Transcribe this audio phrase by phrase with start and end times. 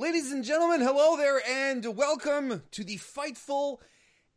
[0.00, 3.80] Ladies and gentlemen, hello there, and welcome to the Fightful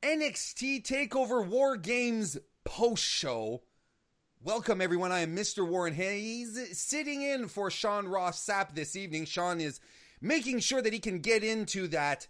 [0.02, 3.64] NXT Takeover War Games post show.
[4.41, 5.14] Welcome, everyone.
[5.14, 5.66] I am Mr.
[5.66, 9.23] Warren Hayes, sitting in for Sean Ross Sapp this evening.
[9.23, 9.80] Sean is
[10.19, 12.28] making sure that he can get into that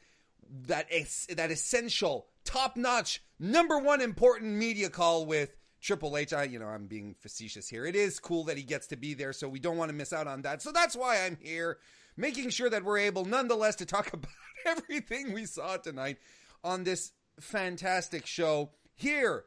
[0.67, 0.91] that
[1.35, 6.33] that essential, top notch, number one important media call with Triple H.
[6.33, 7.87] I, you know, I'm being facetious here.
[7.87, 10.13] It is cool that he gets to be there, so we don't want to miss
[10.13, 10.61] out on that.
[10.61, 11.79] So that's why I'm here
[12.15, 14.31] making sure that we're able, nonetheless, to talk about
[14.65, 16.17] everything we saw tonight
[16.63, 19.45] on this fantastic show here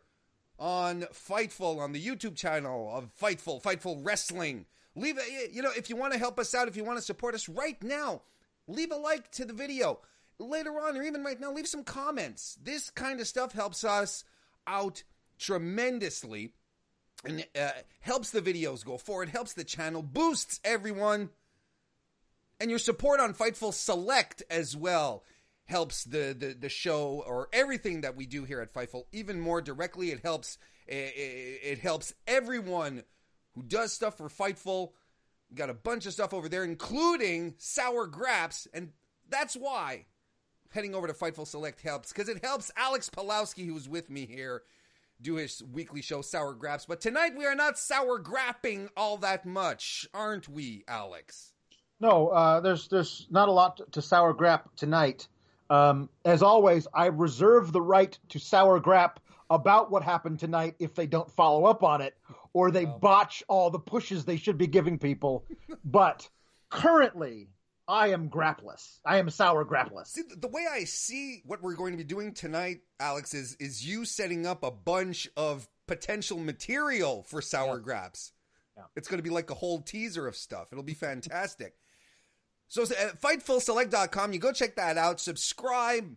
[0.59, 4.67] on Fightful on the YouTube channel of Fightful, Fightful Wrestling.
[4.95, 7.05] Leave a, you know, if you want to help us out, if you want to
[7.05, 8.23] support us right now,
[8.67, 10.01] leave a like to the video.
[10.39, 12.59] Later on, or even right now, leave some comments.
[12.63, 14.25] This kind of stuff helps us
[14.67, 15.03] out
[15.39, 16.53] tremendously
[17.25, 17.71] and uh,
[18.01, 21.31] helps the videos go forward, helps the channel, boosts everyone
[22.61, 25.25] and your support on Fightful Select as well
[25.67, 29.61] helps the, the the show or everything that we do here at Fightful even more
[29.61, 30.11] directly.
[30.11, 31.15] It helps it,
[31.63, 33.03] it helps everyone
[33.55, 34.93] who does stuff for Fightful.
[35.51, 38.91] We got a bunch of stuff over there, including Sour Graps, and
[39.29, 40.07] that's why
[40.71, 44.63] heading over to Fightful Select helps because it helps Alex Pulowski, who's with me here,
[45.21, 46.87] do his weekly show Sour Graps.
[46.87, 51.53] But tonight we are not sour grapping all that much, aren't we, Alex?
[52.01, 55.29] No, uh, there's there's not a lot to sour grap tonight.
[55.69, 59.17] Um, as always, I reserve the right to sour grap
[59.51, 62.17] about what happened tonight if they don't follow up on it
[62.53, 62.99] or they oh.
[63.01, 65.45] botch all the pushes they should be giving people.
[65.85, 66.29] but
[66.71, 67.49] currently,
[67.89, 68.99] I am grapless.
[69.05, 70.09] I am sour grapless.
[70.09, 73.87] See, the way I see what we're going to be doing tonight, Alex, is is
[73.87, 77.83] you setting up a bunch of potential material for sour yeah.
[77.83, 78.33] graps.
[78.77, 78.85] Yeah.
[78.97, 80.69] It's going to be like a whole teaser of stuff.
[80.73, 81.75] It'll be fantastic.
[82.69, 85.21] So at uh, FightfulSelect.com, you go check that out.
[85.21, 86.17] Subscribe.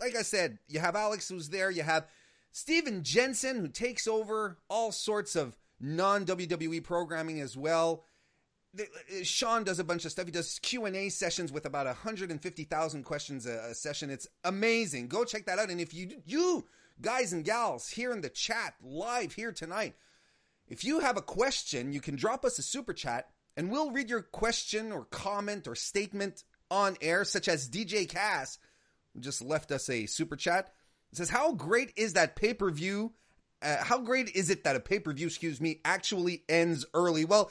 [0.00, 1.70] Like I said, you have Alex who's there.
[1.70, 2.06] You have
[2.52, 8.04] Steven Jensen who takes over all sorts of non WWE programming as well.
[8.78, 8.84] Uh,
[9.22, 10.26] Sean does a bunch of stuff.
[10.26, 14.10] He does Q and A sessions with about 150,000 questions a, a, session.
[14.10, 15.08] It's amazing.
[15.08, 15.70] Go check that out.
[15.70, 16.66] And if you you
[17.00, 19.94] guys and gals here in the chat live here tonight,
[20.68, 24.10] if you have a question, you can drop us a super chat and we'll read
[24.10, 28.58] your question or comment or statement on air, such as DJ Cass,
[29.20, 30.72] just left us a super chat.
[31.12, 33.12] It says, How great is that pay per view?
[33.62, 37.24] Uh, how great is it that a pay per view, excuse me, actually ends early?
[37.24, 37.50] Well,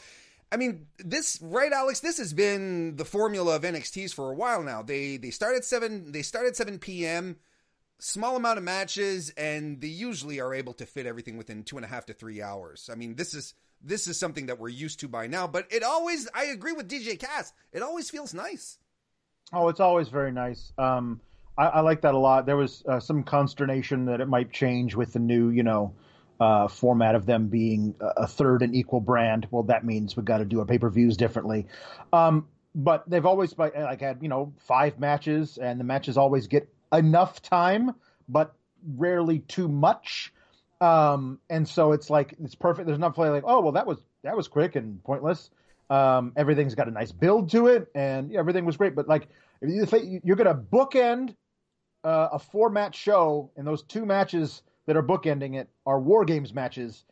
[0.51, 2.01] I mean, this right, Alex.
[2.01, 4.83] This has been the formula of NXT's for a while now.
[4.83, 6.11] They they start at seven.
[6.11, 7.37] They start at seven p.m.
[7.97, 11.85] Small amount of matches, and they usually are able to fit everything within two and
[11.85, 12.89] a half to three hours.
[12.91, 15.47] I mean, this is this is something that we're used to by now.
[15.47, 17.53] But it always, I agree with DJ Cass.
[17.71, 18.77] It always feels nice.
[19.51, 20.71] Oh, it's always very nice.
[20.77, 21.19] Um,
[21.57, 22.45] I, I, like that a lot.
[22.45, 25.93] There was uh, some consternation that it might change with the new, you know,
[26.39, 29.47] uh, format of them being a third and equal brand.
[29.51, 31.67] Well, that means we've got to do our pay per views differently.
[32.11, 36.67] Um, but they've always like had you know five matches, and the matches always get
[36.91, 37.91] enough time,
[38.27, 38.55] but
[38.95, 40.33] rarely too much.
[40.83, 42.87] Um, and so it's like it's perfect.
[42.87, 45.49] There's enough play like, oh well, that was that was quick and pointless.
[45.89, 48.93] Um, everything's got a nice build to it, and everything was great.
[48.93, 49.29] But like,
[49.61, 51.35] you're going to bookend
[52.03, 56.25] uh, a four match show, and those two matches that are bookending it are War
[56.25, 57.05] Games matches.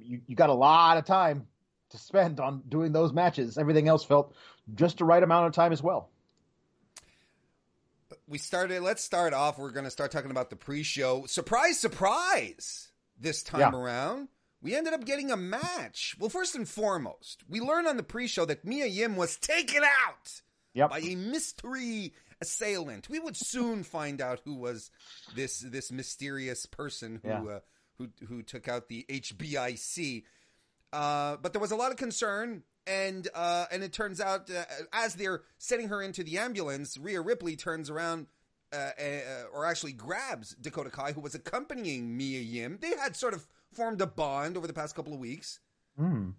[0.00, 1.48] You, you got a lot of time
[1.90, 3.58] to spend on doing those matches.
[3.58, 4.36] Everything else felt
[4.76, 6.10] just the right amount of time as well.
[8.28, 8.82] We started.
[8.82, 9.58] Let's start off.
[9.58, 11.26] We're going to start talking about the pre-show.
[11.26, 12.89] Surprise, surprise!
[13.20, 13.70] This time yeah.
[13.78, 14.28] around.
[14.62, 16.16] we ended up getting a match.
[16.18, 20.42] Well, first and foremost, we learned on the pre-show that Mia Yim was taken out
[20.74, 20.90] Yep.
[20.90, 23.08] by a mystery assailant.
[23.08, 24.90] We would soon find out who was
[25.34, 27.42] this this mysterious person who Yeah.
[27.42, 27.60] uh,
[27.98, 30.24] who who took out the HBIC.
[30.92, 34.64] Uh, but there was a lot of concern, and uh, and it turns out uh,
[34.92, 38.26] as they're setting her into the ambulance, Rhea Ripley turns around.
[38.72, 39.02] Uh, uh,
[39.52, 42.78] or actually grabs Dakota Kai, who was accompanying Mia Yim.
[42.80, 45.58] They had sort of formed a bond over the past couple of weeks
[45.98, 46.30] Hmm.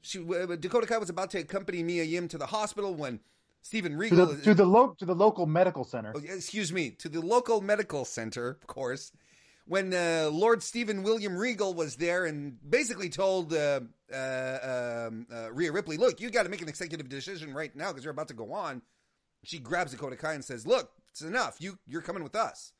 [0.00, 3.18] she uh, Dakota Kai was about to accompany Mia Yim to the hospital when
[3.62, 6.12] Stephen To Regal the to the lo- to the local medical center.
[6.14, 9.10] oh, excuse me to the local medical center, of course.
[9.66, 13.80] When uh, Lord Stephen William Regal was there and basically told uh,
[14.12, 17.88] uh, um, uh, Rhea Ripley, "Look, you got to make an executive decision right now
[17.88, 18.82] because you're about to go on."
[19.42, 21.56] She grabs Dakota Kai and says, "Look, it's enough.
[21.60, 22.72] You you're coming with us."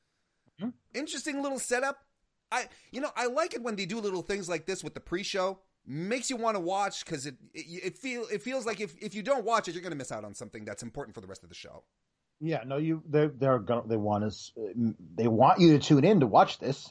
[0.60, 0.70] Hmm.
[0.92, 2.04] Interesting little setup.
[2.50, 5.00] I you know I like it when they do little things like this with the
[5.00, 5.60] pre-show.
[5.86, 9.14] Makes you want to watch because it, it it feel it feels like if if
[9.14, 11.26] you don't watch it, you're going to miss out on something that's important for the
[11.26, 11.84] rest of the show.
[12.40, 14.52] Yeah, no, you they're they're gonna they want us
[15.16, 16.90] they want you to tune in to watch this.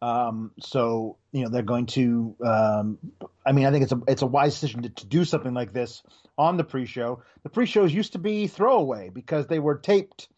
[0.00, 2.34] Um, so you know they're going to.
[2.44, 2.98] Um,
[3.46, 5.72] I mean, I think it's a it's a wise decision to, to do something like
[5.72, 6.02] this
[6.36, 7.22] on the pre-show.
[7.44, 10.28] The pre-shows used to be throwaway because they were taped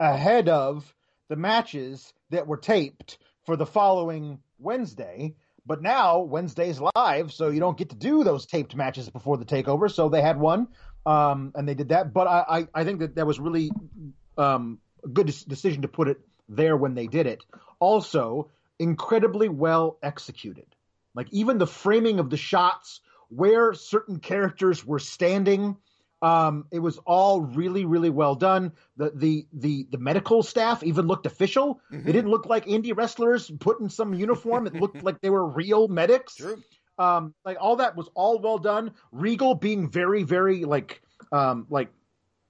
[0.00, 0.94] ahead of
[1.28, 5.34] the matches that were taped for the following Wednesday.
[5.64, 9.44] But now Wednesday's live, so you don't get to do those taped matches before the
[9.44, 9.90] takeover.
[9.90, 10.68] So they had one,
[11.04, 12.12] um, and they did that.
[12.12, 13.72] But I, I, I think that that was really
[14.38, 17.44] um, a good decision to put it there when they did it.
[17.80, 18.48] Also,
[18.78, 20.66] incredibly well executed.
[21.14, 25.76] Like even the framing of the shots where certain characters were standing,
[26.26, 28.72] um, it was all really, really well done.
[28.96, 31.80] The the the the medical staff even looked official.
[31.88, 34.66] They didn't look like indie wrestlers put in some uniform.
[34.66, 36.34] It looked like they were real medics.
[36.34, 36.60] True.
[36.98, 38.92] Um, like all that was all well done.
[39.12, 41.00] Regal being very, very like
[41.30, 41.90] um like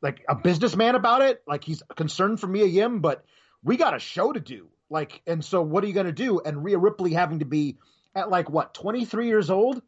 [0.00, 1.42] like a businessman about it.
[1.46, 3.26] Like he's concerned for Mia Yim, but
[3.62, 4.68] we got a show to do.
[4.88, 6.40] Like, and so what are you going to do?
[6.40, 7.76] And Rhea Ripley having to be
[8.14, 9.82] at like what, 23 years old,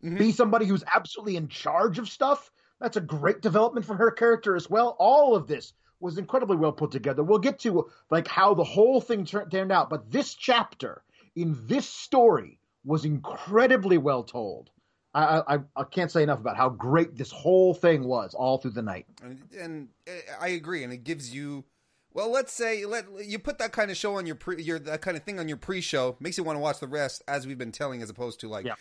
[0.00, 2.50] be somebody who's absolutely in charge of stuff.
[2.80, 4.96] That's a great development for her character as well.
[4.98, 7.22] All of this was incredibly well put together.
[7.22, 11.02] We'll get to like how the whole thing tur- turned out, but this chapter
[11.34, 14.70] in this story was incredibly well told.
[15.14, 18.72] I, I I can't say enough about how great this whole thing was all through
[18.72, 19.06] the night.
[19.22, 21.64] and, and uh, I agree, and it gives you.
[22.12, 25.00] Well, let's say let you put that kind of show on your pre, your that
[25.00, 27.58] kind of thing on your pre-show makes you want to watch the rest, as we've
[27.58, 28.74] been telling, as opposed to like Yeah.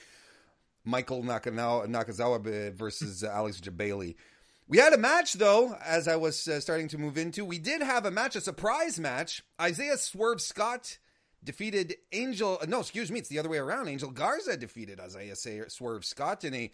[0.88, 4.16] Michael Nakazawa, versus uh, Alex Jebailey.
[4.70, 7.46] We had a match though, as I was uh, starting to move into.
[7.46, 9.44] We did have a match, a surprise match.
[9.62, 10.98] Isaiah Swerve Scott
[11.44, 12.60] defeated Angel.
[12.68, 13.88] No, excuse me, it's the other way around.
[13.88, 15.36] Angel Garza defeated Isaiah
[15.70, 16.72] Swerve Scott in a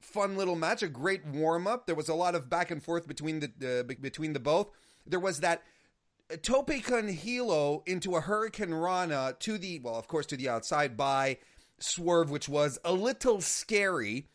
[0.00, 1.86] fun little match, a great warm up.
[1.86, 4.70] There was a lot of back and forth between the uh, be- between the both.
[5.06, 5.62] There was that
[6.42, 10.96] Tope con Hilo into a Hurricane Rana to the well, of course, to the outside
[10.96, 11.38] by
[11.78, 14.28] Swerve, which was a little scary,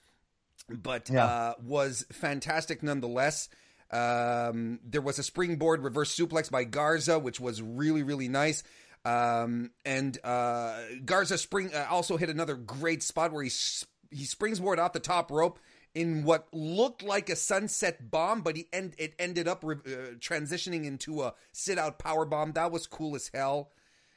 [0.70, 1.26] but Yeah.
[1.26, 3.50] uh, was fantastic nonetheless.
[3.92, 8.64] Um, there was a springboard reverse suplex by Garza, which was really really nice.
[9.04, 14.26] Um, and uh, Garza spring uh, also hit another great spot where he s- he
[14.26, 15.60] springboard off the top rope
[15.96, 20.14] in what looked like a sunset bomb, but he end, it ended up re- uh,
[20.20, 22.54] transitioning into a sit out power bomb.
[22.54, 23.72] That was cool as hell.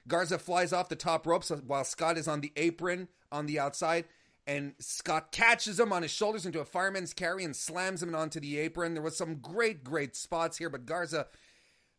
[0.07, 4.05] Garza flies off the top ropes while Scott is on the apron on the outside,
[4.47, 8.41] and Scott catches him on his shoulders into a fireman's carry and slams him onto
[8.41, 8.95] the apron.
[8.95, 11.27] There was some great, great spots here, but Garza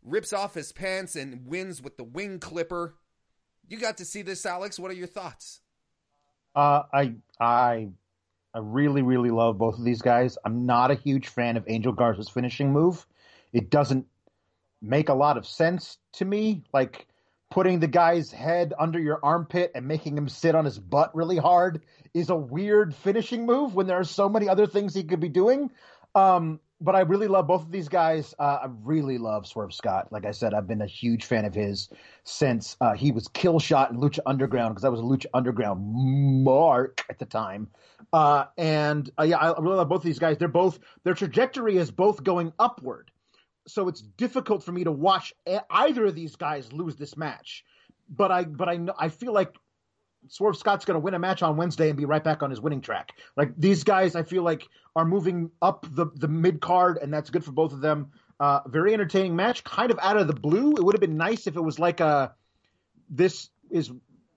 [0.03, 2.95] rips off his pants and wins with the wing clipper.
[3.67, 4.77] You got to see this, Alex.
[4.77, 5.61] What are your thoughts?
[6.55, 7.89] Uh, I I
[8.53, 10.37] I really really love both of these guys.
[10.45, 13.05] I'm not a huge fan of Angel Garza's finishing move.
[13.51, 14.05] It doesn't
[14.81, 16.63] make a lot of sense to me.
[16.71, 17.07] Like
[17.55, 21.37] putting the guy's head under your armpit and making him sit on his butt really
[21.37, 21.81] hard
[22.13, 25.29] is a weird finishing move when there are so many other things he could be
[25.29, 25.71] doing.
[26.15, 28.35] Um, but I really love both of these guys.
[28.37, 30.11] Uh, I really love Swerve Scott.
[30.11, 31.87] Like I said, I've been a huge fan of his
[32.25, 35.79] since uh, he was kill shot in Lucha Underground because I was a Lucha Underground
[36.43, 37.69] mark at the time.
[38.11, 40.37] Uh, and uh, yeah, I really love both of these guys.
[40.37, 43.11] They're both their trajectory is both going upward,
[43.67, 45.33] so it's difficult for me to watch
[45.69, 47.63] either of these guys lose this match.
[48.09, 49.55] But I but I I feel like
[50.27, 52.61] Swerve Scott's going to win a match on Wednesday and be right back on his
[52.61, 53.11] winning track.
[53.35, 57.29] Like these guys, I feel like are moving up the the mid card, and that's
[57.29, 58.11] good for both of them.
[58.39, 60.73] Uh, very entertaining match, kind of out of the blue.
[60.73, 62.33] It would have been nice if it was like a
[63.09, 63.91] this is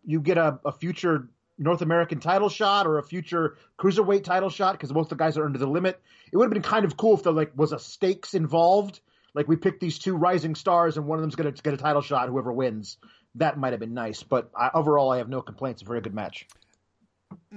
[0.05, 4.73] you get a, a future North American title shot or a future cruiserweight title shot
[4.73, 6.01] because most of the guys are under the limit.
[6.33, 9.01] It would have been kind of cool if there like was a stakes involved.
[9.35, 11.77] Like we picked these two rising stars and one of them's going to get a
[11.77, 12.29] title shot.
[12.29, 12.97] Whoever wins,
[13.37, 14.23] that might have been nice.
[14.23, 15.83] But I, overall, I have no complaints.
[15.83, 16.47] A very good match.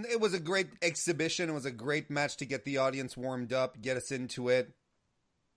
[0.10, 1.50] It was a great exhibition.
[1.50, 4.72] It was a great match to get the audience warmed up, get us into it.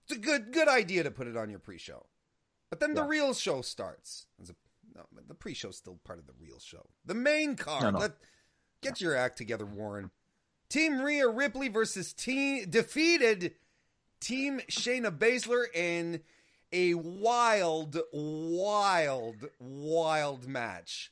[0.07, 2.05] It's a good good idea to put it on your pre-show.
[2.69, 3.01] But then yeah.
[3.01, 4.27] the real show starts.
[4.95, 6.85] No, the pre-show's still part of the real show.
[7.05, 7.83] The main card.
[7.83, 7.99] No, no.
[7.99, 8.11] Let,
[8.81, 10.11] get your act together, Warren.
[10.69, 13.53] Team Rhea Ripley versus team defeated
[14.19, 16.21] Team Shayna Baszler in
[16.71, 21.11] a wild, wild, wild match.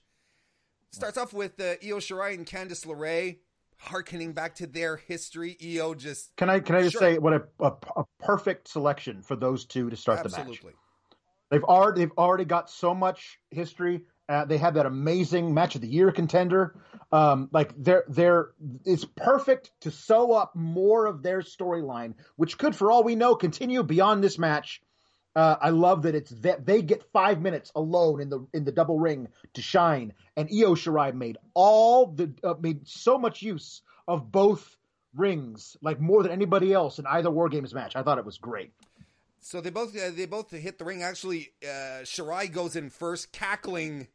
[0.91, 3.37] Starts off with uh, Io Shirai and Candice LeRae,
[3.77, 5.57] harkening back to their history.
[5.63, 7.01] Io just can I can I just sure.
[7.01, 10.57] say what a, a, a, perfect selection for those two to start Absolutely.
[10.57, 10.75] the match.
[11.49, 14.01] They've already they've already got so much history.
[14.29, 16.75] Uh, they had that amazing match of the year contender.
[17.11, 18.51] Um, like they're they're
[18.85, 23.35] it's perfect to sew up more of their storyline, which could, for all we know,
[23.35, 24.81] continue beyond this match.
[25.35, 28.71] Uh, I love that it's that they get five minutes alone in the in the
[28.71, 33.81] double ring to shine, and Io Shirai made all the uh, made so much use
[34.07, 34.77] of both
[35.15, 37.95] rings, like more than anybody else in either War Games match.
[37.95, 38.71] I thought it was great.
[39.39, 41.03] So they both uh, they both hit the ring.
[41.03, 44.07] Actually, uh, Shirai goes in first, cackling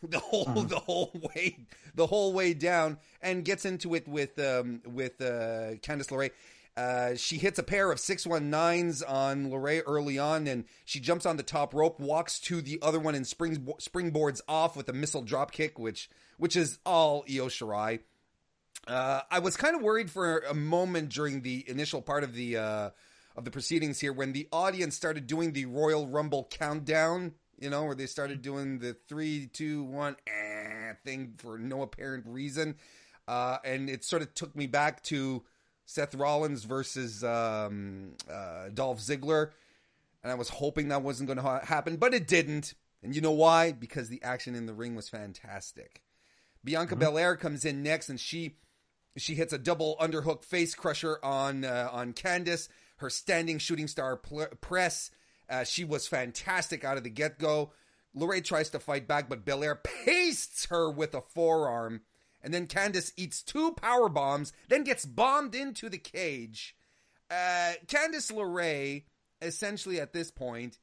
[0.08, 0.68] the whole mm.
[0.68, 1.58] the whole way
[1.94, 6.30] the whole way down, and gets into it with um, with uh, Candice LeRae.
[6.76, 11.36] Uh, she hits a pair of 619s on LeRae early on, and she jumps on
[11.36, 15.22] the top rope, walks to the other one, and springs springboards off with a missile
[15.22, 18.00] drop kick, which which is all Io Shirai.
[18.86, 22.56] Uh, I was kind of worried for a moment during the initial part of the
[22.56, 22.90] uh,
[23.36, 27.84] of the proceedings here when the audience started doing the Royal Rumble countdown, you know,
[27.84, 32.76] where they started doing the three, two, one eh, thing for no apparent reason.
[33.28, 35.44] Uh, and it sort of took me back to
[35.86, 39.50] Seth Rollins versus um, uh, Dolph Ziggler.
[40.22, 42.74] And I was hoping that wasn't going to ha- happen, but it didn't.
[43.02, 43.72] And you know why?
[43.72, 46.02] Because the action in the ring was fantastic.
[46.64, 47.00] Bianca mm-hmm.
[47.00, 48.56] Belair comes in next, and she
[49.16, 52.68] she hits a double underhook face crusher on uh, on Candice
[53.00, 55.10] her standing shooting star pl- press.
[55.50, 57.72] Uh, she was fantastic out of the get go.
[58.16, 62.02] LeRae tries to fight back, but Belair pastes her with a forearm.
[62.42, 66.74] And then Candice eats two power bombs, then gets bombed into the cage.
[67.30, 69.04] Uh, Candice LeRae,
[69.42, 70.78] essentially at this point,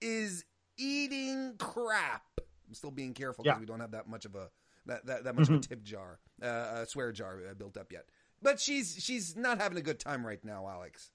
[0.00, 0.44] is
[0.78, 2.22] eating crap.
[2.38, 3.60] I'm still being careful because yeah.
[3.60, 4.48] we don't have that much of a
[4.86, 5.56] that that, that much mm-hmm.
[5.56, 8.06] of a tip jar, uh, a swear jar uh, built up yet.
[8.40, 11.10] But she's she's not having a good time right now, Alex.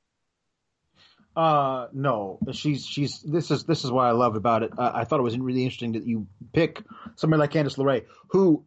[1.38, 4.72] Uh, no, she's she's this is this is what I love about it.
[4.75, 6.82] Uh, I thought it was really interesting that you pick
[7.15, 8.65] somebody like Candice LeRae, who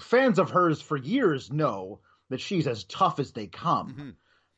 [0.00, 2.00] fans of hers for years know
[2.30, 3.88] that she's as tough as they come.
[3.88, 4.10] Mm-hmm.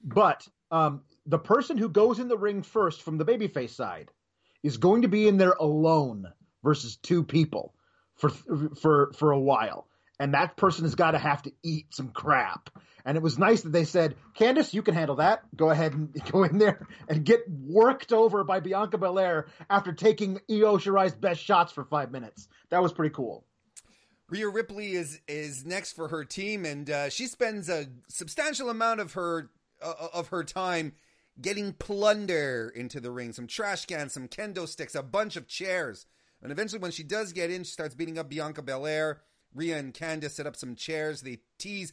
[0.04, 4.12] But um, the person who goes in the ring first from the babyface side
[4.62, 6.26] is going to be in there alone
[6.62, 7.74] versus two people
[8.14, 9.88] for for for a while
[10.20, 12.68] and that person has got to have to eat some crap.
[13.04, 15.42] And it was nice that they said, Candice, you can handle that.
[15.56, 20.40] Go ahead and go in there and get worked over by Bianca Belair after taking
[20.50, 22.48] Io Shirai's best shots for five minutes.
[22.70, 23.44] That was pretty cool.
[24.28, 29.00] Rhea Ripley is is next for her team, and uh, she spends a substantial amount
[29.00, 29.50] of her
[29.82, 30.92] uh, of her time
[31.40, 36.06] getting plunder into the ring, some trash cans, some kendo sticks, a bunch of chairs,
[36.42, 39.20] and eventually, when she does get in, she starts beating up Bianca Belair.
[39.54, 41.22] Rhea and Candice set up some chairs.
[41.22, 41.92] They tease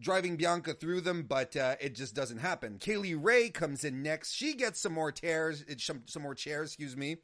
[0.00, 2.78] driving Bianca through them, but uh, it just doesn't happen.
[2.78, 4.32] Kay Lee Ray comes in next.
[4.32, 7.18] She gets some more tears, some, some more chairs, excuse me.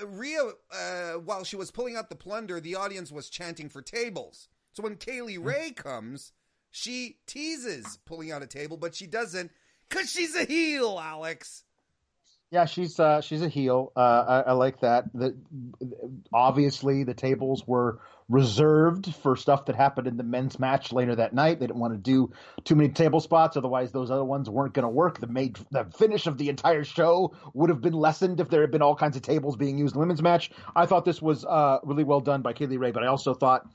[0.00, 3.82] Uh, Rhea, uh, while she was pulling out the plunder, the audience was chanting for
[3.82, 4.48] tables.
[4.72, 5.44] So when Kaylee hmm.
[5.44, 6.32] Ray comes,
[6.70, 9.52] she teases pulling out a table, but she doesn't
[9.88, 11.62] because she's a heel, Alex.
[12.50, 13.92] Yeah, she's uh, she's a heel.
[13.96, 15.12] Uh, I, I, like that.
[15.12, 15.36] The,
[16.32, 21.34] obviously, the tables were reserved for stuff that happened in the men's match later that
[21.34, 21.60] night.
[21.60, 22.30] They didn't want to do
[22.64, 25.20] too many table spots, otherwise those other ones weren't going to work.
[25.20, 28.70] The made the finish of the entire show would have been lessened if there had
[28.70, 30.50] been all kinds of tables being used in the women's match.
[30.74, 33.34] I thought this was uh, really well done by Kay Lee Ray, but I also
[33.34, 33.66] thought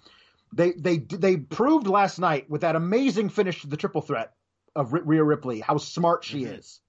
[0.54, 4.34] they they they proved last night with that amazing finish to the triple threat
[4.76, 6.56] of Rhea Ripley how smart she mm-hmm.
[6.56, 6.80] is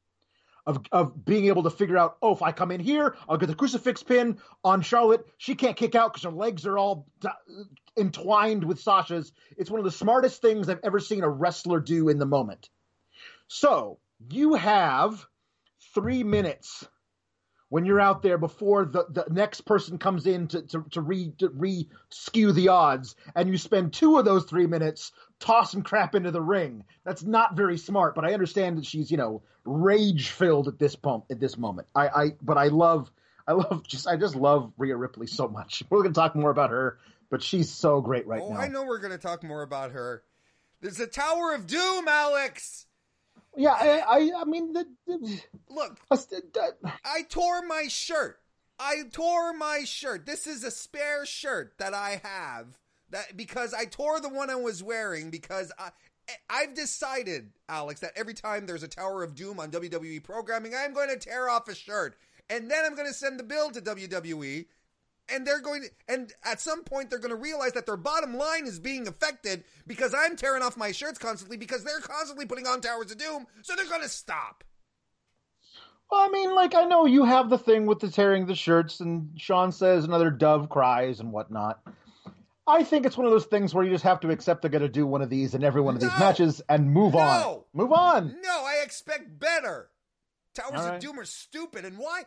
[0.66, 3.46] of of being able to figure out, oh, if I come in here, I'll get
[3.46, 5.26] the crucifix pin on Charlotte.
[5.38, 7.06] She can't kick out because her legs are all
[7.96, 9.32] entwined with Sasha's.
[9.56, 12.68] It's one of the smartest things I've ever seen a wrestler do in the moment.
[13.48, 13.98] So
[14.30, 15.26] you have
[15.94, 16.86] three minutes
[17.70, 21.32] when you're out there before the, the next person comes in to, to, to re
[21.38, 26.14] to re skew the odds, and you spend two of those three minutes tossing crap
[26.14, 26.84] into the ring.
[27.04, 30.94] That's not very smart, but I understand that she's, you know, rage filled at this
[30.94, 31.88] pump at this moment.
[31.94, 33.10] I, I but I love
[33.48, 35.82] I love just I just love Rhea Ripley so much.
[35.90, 36.98] We're gonna talk more about her,
[37.30, 38.60] but she's so great right oh, now.
[38.60, 40.22] I know we're gonna talk more about her.
[40.80, 42.86] There's a Tower of Doom, Alex.
[43.56, 45.98] Yeah, I, I, I mean, the, the, look,
[47.04, 48.38] I tore my shirt.
[48.78, 50.24] I tore my shirt.
[50.24, 52.78] This is a spare shirt that I have
[53.10, 55.90] that because I tore the one I was wearing because I.
[56.48, 60.94] I've decided, Alex, that every time there's a Tower of Doom on WWE programming, I'm
[60.94, 62.16] going to tear off a shirt.
[62.48, 64.66] And then I'm going to send the bill to WWE
[65.32, 68.36] and they're going to, and at some point they're going to realize that their bottom
[68.36, 72.66] line is being affected because I'm tearing off my shirts constantly because they're constantly putting
[72.66, 74.64] on Towers of Doom, so they're going to stop.
[76.10, 78.98] Well, I mean, like I know you have the thing with the tearing the shirts,
[79.00, 81.80] and Sean says another dove cries and whatnot.
[82.70, 84.82] I think it's one of those things where you just have to accept they're going
[84.82, 87.18] to do one of these in every one of no, these matches and move no,
[87.18, 87.60] on.
[87.72, 88.36] Move on.
[88.42, 89.90] No, I expect better.
[90.54, 90.94] Towers right.
[90.94, 92.24] of Doom are stupid, and why?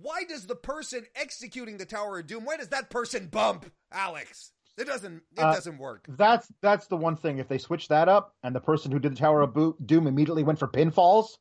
[0.00, 4.52] why does the person executing the Tower of Doom, why does that person bump, Alex?
[4.78, 5.22] It doesn't.
[5.36, 6.06] It uh, doesn't work.
[6.08, 7.38] That's that's the one thing.
[7.38, 10.44] If they switch that up, and the person who did the Tower of Doom immediately
[10.44, 11.36] went for pinfalls,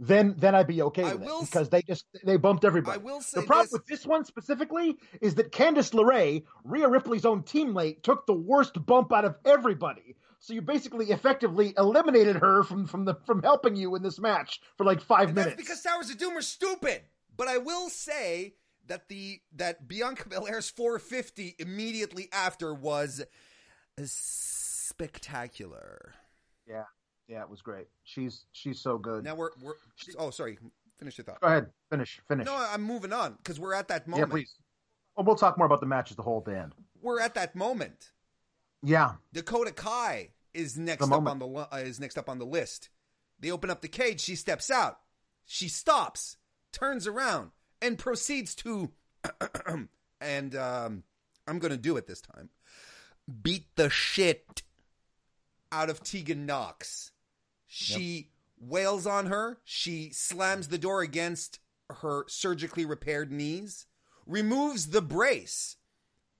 [0.00, 2.98] then then I'd be okay with it because they just they bumped everybody.
[2.98, 3.72] I will say the problem this.
[3.72, 8.84] with this one specifically is that Candice LeRae, Rhea Ripley's own teammate, took the worst
[8.86, 10.16] bump out of everybody.
[10.38, 14.62] So you basically effectively eliminated her from from the from helping you in this match
[14.78, 15.56] for like five and minutes.
[15.56, 17.02] because Towers of Doom are stupid.
[17.36, 18.54] But I will say
[18.86, 23.22] that the that Bianca Belair's 450 immediately after was
[24.02, 26.14] spectacular.
[26.66, 26.84] Yeah,
[27.30, 27.86] yeah, it was great.
[28.02, 29.24] She's she's so good.
[29.24, 29.74] Now we're we're.
[30.18, 30.58] Oh, sorry.
[30.98, 31.40] Finish your thought.
[31.40, 31.66] Go ahead.
[31.90, 32.20] Finish.
[32.28, 32.46] Finish.
[32.46, 34.28] No, I'm moving on because we're at that moment.
[34.28, 34.54] Yeah, please.
[35.16, 36.74] Well, we'll talk more about the match as the whole band.
[37.00, 38.10] We're at that moment.
[38.82, 39.12] Yeah.
[39.32, 42.90] Dakota Kai is next up on the uh, is next up on the list.
[43.38, 44.20] They open up the cage.
[44.20, 44.98] She steps out.
[45.46, 46.36] She stops
[46.72, 47.50] turns around
[47.82, 48.90] and proceeds to,
[50.20, 51.02] and um,
[51.46, 52.50] I'm going to do it this time,
[53.42, 54.62] beat the shit
[55.72, 57.12] out of Tegan Nox.
[57.72, 58.24] She yep.
[58.68, 59.60] wails on her.
[59.64, 63.86] She slams the door against her surgically repaired knees,
[64.26, 65.76] removes the brace.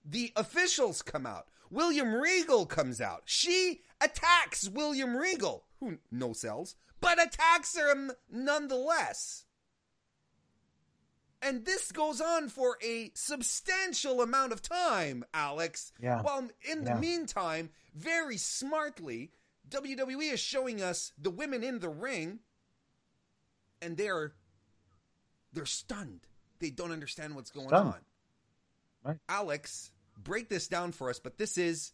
[0.05, 1.47] The officials come out.
[1.71, 3.23] William Regal comes out.
[3.27, 9.45] She attacks William Regal, who no sells, but attacks him nonetheless.
[11.41, 15.93] And this goes on for a substantial amount of time, Alex.
[16.03, 16.23] Yeah.
[16.23, 19.31] While in the meantime, very smartly,
[19.71, 22.41] WWE is showing us the women in the ring,
[23.81, 24.33] and they're
[25.53, 26.27] they're stunned.
[26.59, 27.95] They don't understand what's going on.
[29.03, 29.17] Right.
[29.29, 31.93] Alex, break this down for us, but this is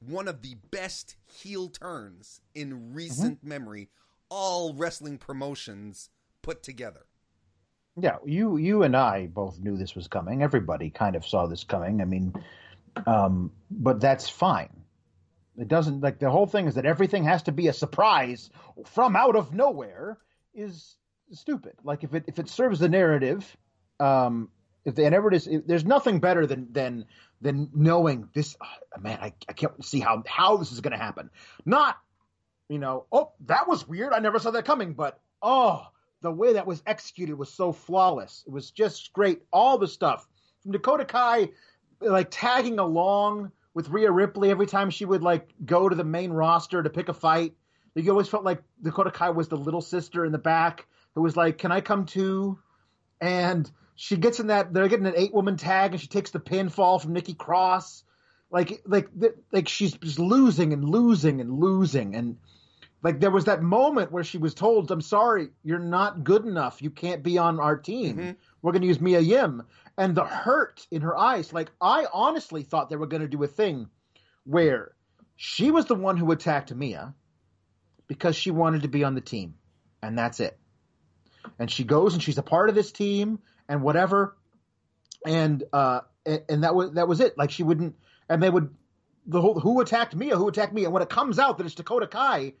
[0.00, 3.48] one of the best heel turns in recent mm-hmm.
[3.48, 3.90] memory,
[4.30, 6.10] all wrestling promotions
[6.42, 7.06] put together.
[7.98, 10.42] Yeah, you you and I both knew this was coming.
[10.42, 12.02] Everybody kind of saw this coming.
[12.02, 12.34] I mean,
[13.06, 14.68] um, but that's fine.
[15.58, 18.50] It doesn't like the whole thing is that everything has to be a surprise
[18.84, 20.18] from out of nowhere
[20.54, 20.96] is
[21.32, 21.74] stupid.
[21.82, 23.56] Like if it if it serves the narrative,
[23.98, 24.50] um,
[24.84, 27.06] if they, and is, if, there's nothing better than than
[27.40, 28.56] than knowing this.
[28.62, 31.30] Oh, man, I, I can't see how how this is going to happen.
[31.64, 31.96] Not,
[32.68, 34.12] you know, oh that was weird.
[34.12, 34.94] I never saw that coming.
[34.94, 35.86] But oh,
[36.22, 38.44] the way that was executed was so flawless.
[38.46, 39.42] It was just great.
[39.52, 40.26] All the stuff
[40.62, 41.50] from Dakota Kai,
[42.00, 46.30] like tagging along with Rhea Ripley every time she would like go to the main
[46.30, 47.52] roster to pick a fight.
[47.94, 51.36] You always felt like Dakota Kai was the little sister in the back who was
[51.36, 52.58] like, "Can I come too?"
[53.20, 56.40] And she gets in that they're getting an eight woman tag, and she takes the
[56.40, 58.04] pinfall from Nikki Cross.
[58.50, 59.10] Like, like,
[59.52, 62.38] like she's just losing and losing and losing, and
[63.02, 66.80] like there was that moment where she was told, "I'm sorry, you're not good enough.
[66.80, 68.16] You can't be on our team.
[68.16, 68.30] Mm-hmm.
[68.62, 69.64] We're going to use Mia Yim."
[69.98, 73.42] And the hurt in her eyes, like I honestly thought they were going to do
[73.42, 73.88] a thing
[74.44, 74.92] where
[75.36, 77.14] she was the one who attacked Mia
[78.06, 79.54] because she wanted to be on the team,
[80.02, 80.58] and that's it.
[81.58, 84.36] And she goes and she's a part of this team and whatever,
[85.24, 87.38] and uh, and that was that was it.
[87.38, 87.96] Like she wouldn't,
[88.28, 88.74] and they would
[89.26, 91.74] the whole who attacked Mia, who attacked Mia, and when it comes out that it's
[91.74, 92.54] Dakota Kai,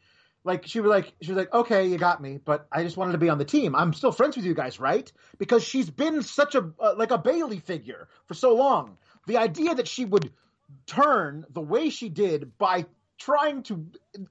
[0.46, 3.12] like she was like she was like okay you got me but i just wanted
[3.12, 6.22] to be on the team i'm still friends with you guys right because she's been
[6.22, 10.32] such a uh, like a Bayley figure for so long the idea that she would
[10.86, 12.86] turn the way she did by
[13.18, 13.86] trying to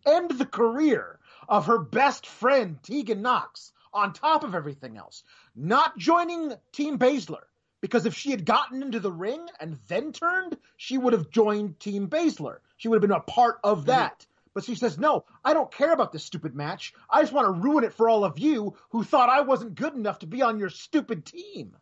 [0.06, 5.23] end the career of her best friend tegan nox on top of everything else.
[5.56, 7.43] Not joining Team Baszler.
[7.82, 11.80] Because if she had gotten into the ring and then turned, she would have joined
[11.80, 12.58] Team Baszler.
[12.78, 14.19] She would have been a part of that.
[14.19, 14.35] Mm-hmm.
[14.56, 16.94] But she says, no, I don't care about this stupid match.
[17.10, 19.94] I just want to ruin it for all of you who thought I wasn't good
[19.94, 21.76] enough to be on your stupid team.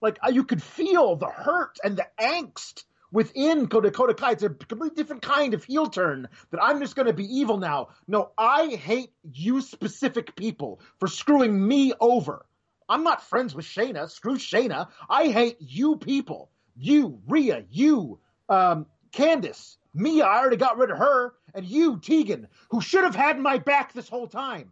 [0.00, 4.32] Like, you could feel the hurt and the angst within Dakota Kai.
[4.32, 7.58] It's a completely different kind of heel turn that I'm just going to be evil
[7.58, 7.88] now.
[8.08, 12.46] No, I hate you specific people for screwing me over.
[12.88, 14.10] I'm not friends with Shayna.
[14.10, 14.88] Screw Shayna.
[15.08, 16.50] I hate you people.
[16.74, 22.48] You, Rhea, you, um, Candice, Mia, I already got rid of her, and you, Tegan,
[22.70, 24.70] who should have had my back this whole time.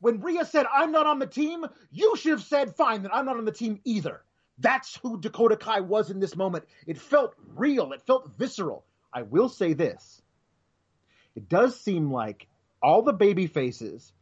[0.00, 3.26] When Rhea said, I'm not on the team, you should have said, fine, then I'm
[3.26, 4.22] not on the team either.
[4.58, 6.64] That's who Dakota Kai was in this moment.
[6.86, 8.84] It felt real, it felt visceral.
[9.12, 10.22] I will say this
[11.34, 12.48] it does seem like
[12.82, 14.12] all the baby faces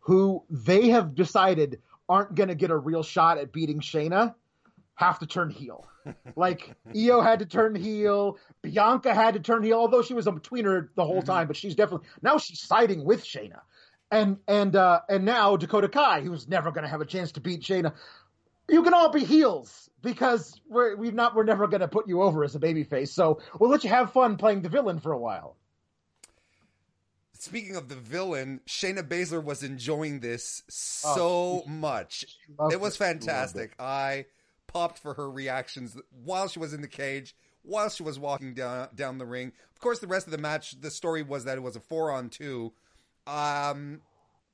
[0.00, 4.34] who they have decided aren't going to get a real shot at beating Shayna
[4.96, 5.86] have to turn heel.
[6.36, 10.32] like Io had to turn heel, Bianca had to turn heel, although she was a
[10.32, 11.26] tweener the whole mm-hmm.
[11.26, 13.60] time, but she's definitely now she's siding with Shayna.
[14.10, 17.62] And and uh and now Dakota Kai, who's never gonna have a chance to beat
[17.62, 17.92] Shayna.
[18.68, 22.44] You can all be heels because we're we not we're never gonna put you over
[22.44, 23.08] as a babyface.
[23.08, 25.56] So we'll let you have fun playing the villain for a while.
[27.32, 32.24] Speaking of the villain, Shayna Baszler was enjoying this so oh, much.
[32.70, 33.72] It was fantastic.
[33.72, 33.82] It.
[33.82, 34.24] I
[34.76, 38.88] popped for her reactions while she was in the cage, while she was walking down
[38.94, 39.52] down the ring.
[39.74, 42.10] Of course, the rest of the match, the story was that it was a four
[42.10, 42.74] on two.
[43.26, 44.02] Um,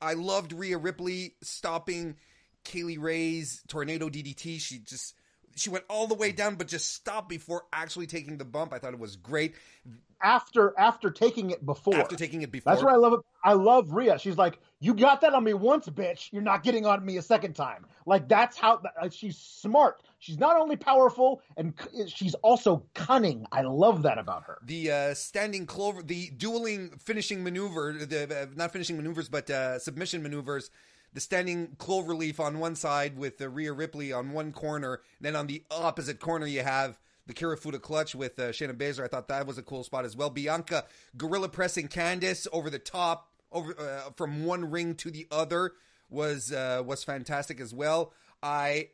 [0.01, 2.17] I loved Rhea Ripley stopping
[2.63, 4.61] Kay Lee Ray's tornado DDT.
[4.61, 5.17] She just
[5.57, 8.73] she went all the way down, but just stopped before actually taking the bump.
[8.73, 9.57] I thought it was great
[10.23, 11.97] after after taking it before.
[11.97, 12.73] After taking it before.
[12.73, 13.21] That's what I love.
[13.45, 14.19] I love Rhea.
[14.19, 16.33] She's like, "You got that on me once, bitch.
[16.33, 20.03] You're not getting on me a second time." Like that's how uh, she's smart.
[20.23, 21.75] She's not only powerful and
[22.07, 23.45] she's also cunning.
[23.51, 24.59] I love that about her.
[24.65, 29.81] The uh, standing clover, the dueling finishing maneuver, the uh, not finishing maneuvers, but uh,
[29.81, 30.71] submission maneuvers.
[31.13, 35.35] The standing clover leaf on one side with the Rhea Ripley on one corner, then
[35.35, 39.03] on the opposite corner you have the Kirifuda clutch with uh, Shayna Baszler.
[39.03, 40.31] I thought that was a cool spot as well.
[40.31, 40.85] Bianca
[41.17, 45.73] gorilla pressing Candice over the top, over uh, from one ring to the other
[46.09, 48.13] was uh, was fantastic as well.
[48.41, 48.91] I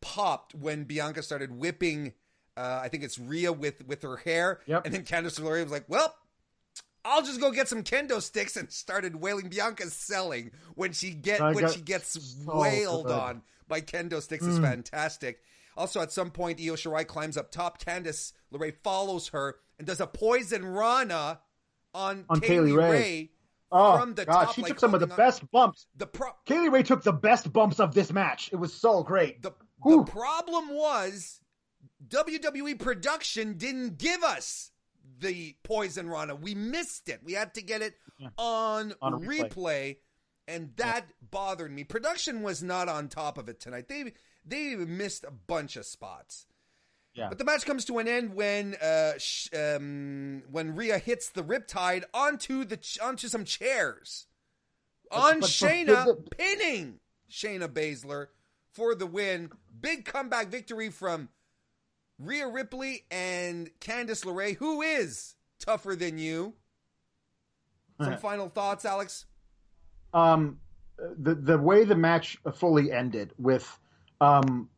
[0.00, 2.14] popped when Bianca started whipping.
[2.56, 4.84] Uh, I think it's Rhea with with her hair, yep.
[4.84, 6.14] and then Candice LeRae was like, "Well,
[7.04, 9.48] I'll just go get some kendo sticks and started wailing.
[9.48, 13.18] Bianca's selling when she get I when she gets so wailed good.
[13.18, 14.50] on by kendo sticks mm.
[14.50, 15.40] is fantastic.
[15.76, 17.82] Also, at some point, Io Shirai climbs up top.
[17.82, 21.40] Candice LeRae follows her and does a poison Rana
[21.94, 22.90] on, on Kay Lee Ray.
[22.90, 23.30] Ray
[23.72, 24.54] oh, from the God, top.
[24.54, 25.16] She like took some of the on...
[25.16, 25.86] best bumps.
[25.96, 28.50] The pro- Kay Lee Ray took the best bumps of this match.
[28.52, 29.42] It was so great.
[29.42, 29.52] The,
[29.84, 31.40] the problem was
[32.06, 34.70] WWE production didn't give us
[35.18, 36.34] the poison Rana.
[36.34, 37.20] We missed it.
[37.22, 38.28] We had to get it yeah.
[38.36, 39.50] on, on replay.
[39.50, 39.96] replay.
[40.48, 41.28] and that yeah.
[41.30, 41.84] bothered me.
[41.84, 43.88] Production was not on top of it tonight.
[43.88, 44.12] They
[44.44, 46.46] they missed a bunch of spots.
[47.14, 47.28] Yeah.
[47.28, 51.42] But the match comes to an end when uh, sh- um, when Rhea hits the
[51.42, 54.26] Riptide onto the ch- onto some chairs
[55.10, 58.28] on but, but, Shayna, but, pinning Shayna Baszler
[58.72, 59.50] for the win.
[59.80, 61.28] Big comeback victory from
[62.18, 66.54] Rhea Ripley and Candice LeRae, who is tougher than you.
[68.00, 69.26] Some final thoughts, Alex.
[70.12, 70.58] Um,
[71.18, 73.78] the the way the match fully ended with
[74.20, 74.68] um,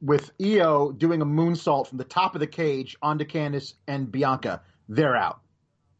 [0.00, 4.62] with Io doing a moonsault from the top of the cage onto Candice and Bianca.
[4.88, 5.40] They're out.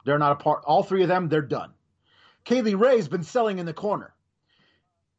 [0.04, 0.62] They're not a part.
[0.64, 1.72] All three of them, they're done.
[2.44, 4.14] Kay Lee Ray's been selling in the corner.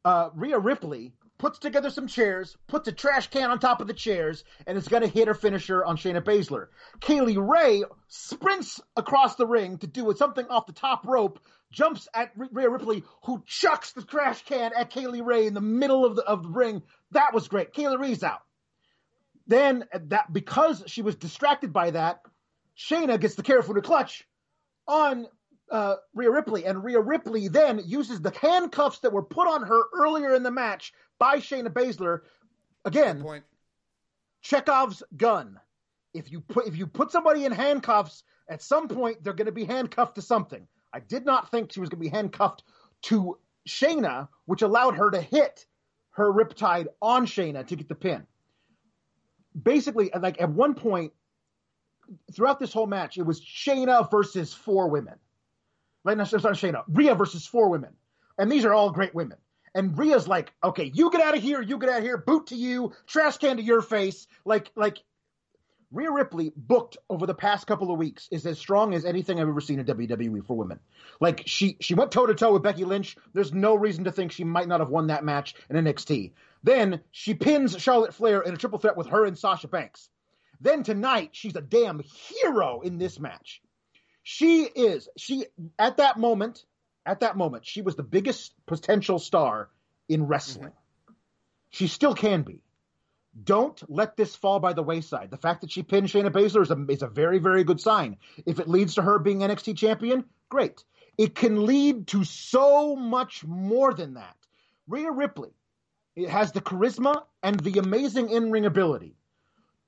[0.04, 3.94] Uh, Rhea Ripley puts together some chairs, puts a trash can on top of the
[3.94, 6.66] chairs, and is going to hit her finisher on Shayna Baszler.
[7.00, 11.38] Kay Lee Ray sprints across the ring to do something off the top rope,
[11.70, 15.60] jumps at Rhea Ripley, who chucks the trash can at Kay Lee Ray in the
[15.60, 16.82] middle of the, of the ring.
[17.12, 17.72] That was great.
[17.72, 18.42] Kay Lee Ray's out.
[19.46, 22.20] Then that because she was distracted by that,
[22.76, 24.26] Shayna gets the Kirifuda clutch
[24.86, 25.26] on
[25.70, 29.82] uh, Rhea Ripley, and Rhea Ripley then uses the handcuffs that were put on her
[29.94, 32.20] earlier in the match by Shayna Baszler.
[32.84, 33.22] Again.
[34.42, 35.58] Chekhov's gun.
[36.14, 39.52] If you put if you put somebody in handcuffs, at some point they're going to
[39.52, 40.66] be handcuffed to something.
[40.92, 42.62] I did not think she was going to be handcuffed
[43.02, 45.66] to Shayna, which allowed her to hit
[46.10, 48.26] her Riptide on Shayna to get the pin.
[49.60, 51.12] Basically, like at one point
[52.32, 55.14] throughout this whole match, it was Shayna versus four women.
[56.04, 57.90] Like, no, sorry, Shayna, Rhea versus four women,
[58.38, 59.36] and these are all great women.
[59.74, 62.48] And Rhea's like, okay, you get out of here, you get out of here, boot
[62.48, 64.26] to you, trash can to your face.
[64.44, 64.98] Like, like
[65.90, 69.48] Rhea Ripley booked over the past couple of weeks is as strong as anything I've
[69.48, 70.80] ever seen in WWE for women.
[71.18, 73.16] Like she she went toe to toe with Becky Lynch.
[73.32, 76.32] There's no reason to think she might not have won that match in NXT.
[76.62, 80.10] Then she pins Charlotte Flair in a triple threat with her and Sasha Banks.
[80.60, 83.62] Then tonight she's a damn hero in this match.
[84.22, 85.46] She is she
[85.78, 86.64] at that moment
[87.06, 89.68] at that moment she was the biggest potential star
[90.08, 90.70] in wrestling.
[90.70, 91.12] Mm-hmm.
[91.70, 92.62] She still can be
[93.44, 95.30] don't let this fall by the wayside.
[95.30, 98.16] The fact that she pinned Shayna Baszler is a, is a very, very good sign.
[98.46, 100.82] If it leads to her being NXT champion, great.
[101.16, 104.36] It can lead to so much more than that.
[104.88, 105.50] Rhea Ripley
[106.16, 109.14] it has the charisma and the amazing in-ring ability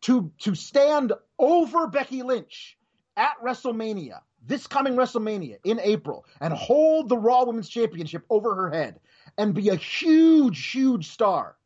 [0.02, 2.78] to to stand over Becky Lynch
[3.16, 8.70] at WrestleMania, this coming WrestleMania in April, and hold the Raw Women's Championship over her
[8.70, 9.00] head
[9.38, 11.56] and be a huge, huge star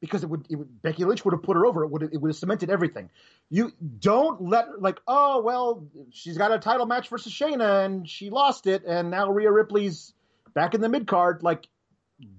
[0.00, 1.84] because it would, it would, Becky Lynch would have put her over.
[1.84, 3.08] It would have, it would have cemented everything.
[3.50, 8.30] You don't let like oh well she's got a title match versus Shayna and she
[8.30, 10.12] lost it and now Rhea Ripley's
[10.54, 11.42] back in the mid card.
[11.42, 11.68] Like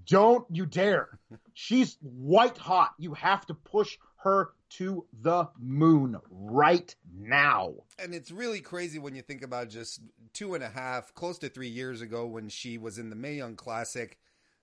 [0.06, 1.19] don't you dare!
[1.53, 2.93] She's white hot.
[2.97, 7.73] You have to push her to the moon right now.
[7.99, 10.01] And it's really crazy when you think about just
[10.33, 13.36] two and a half, close to three years ago when she was in the Mae
[13.36, 14.17] Young Classic,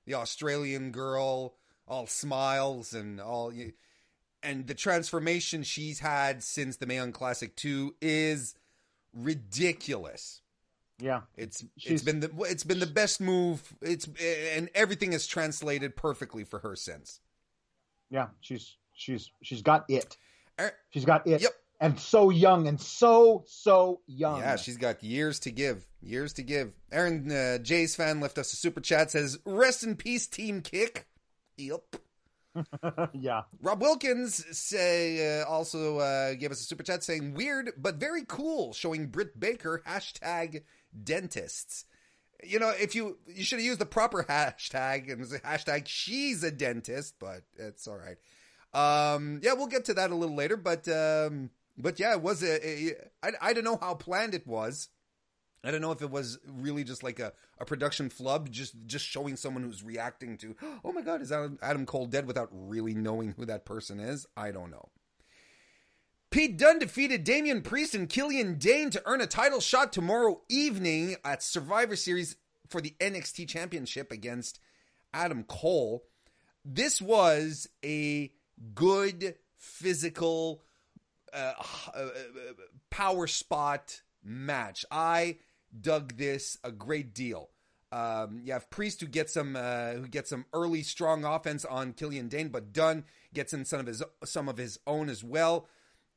[0.06, 1.54] the Australian girl
[1.86, 3.52] all smiles and all
[4.42, 8.54] and the transformation she's had since the Mae Young Classic 2 is
[9.12, 10.40] ridiculous.
[10.98, 11.22] Yeah.
[11.36, 13.74] It's she's, it's been the it's been the best move.
[13.80, 14.08] It's
[14.54, 17.20] and everything is translated perfectly for her since.
[18.10, 20.16] Yeah, she's she's she's got it.
[20.60, 21.42] Er, she's got it.
[21.42, 21.52] Yep.
[21.80, 24.40] And so young and so so young.
[24.40, 25.86] Yeah, she's got years to give.
[26.02, 26.72] Years to give.
[26.92, 31.06] Aaron uh, Jay's fan left us a super chat says, "Rest in peace, Team Kick."
[31.56, 31.96] Yep.
[33.12, 33.42] yeah.
[33.62, 38.24] Rob Wilkins say uh, also uh, gave us a super chat saying weird but very
[38.26, 40.62] cool, showing Britt Baker hashtag
[41.02, 41.86] dentists.
[42.42, 46.50] You know, if you you should have used the proper hashtag and hashtag she's a
[46.50, 48.18] dentist, but it's all right.
[48.72, 52.42] Um, yeah, we'll get to that a little later, but um, but yeah, it was
[52.42, 54.88] a, a I, I don't know how planned it was.
[55.62, 59.04] I don't know if it was really just like a, a production flub, just just
[59.04, 62.94] showing someone who's reacting to, oh my god, is Adam, Adam Cole dead without really
[62.94, 64.26] knowing who that person is?
[64.36, 64.88] I don't know.
[66.30, 71.16] Pete Dunne defeated Damian Priest and Killian Dain to earn a title shot tomorrow evening
[71.24, 72.36] at Survivor Series
[72.68, 74.60] for the NXT Championship against
[75.12, 76.04] Adam Cole.
[76.64, 78.32] This was a
[78.74, 80.62] good physical
[81.32, 81.52] uh,
[81.94, 82.08] uh,
[82.90, 84.84] power spot match.
[84.90, 85.38] I
[85.78, 87.50] dug this a great deal.
[87.92, 91.92] Um, you have Priest who gets some uh, who gets some early strong offense on
[91.92, 95.66] Killian Dain, but Dunne gets in some of his some of his own as well.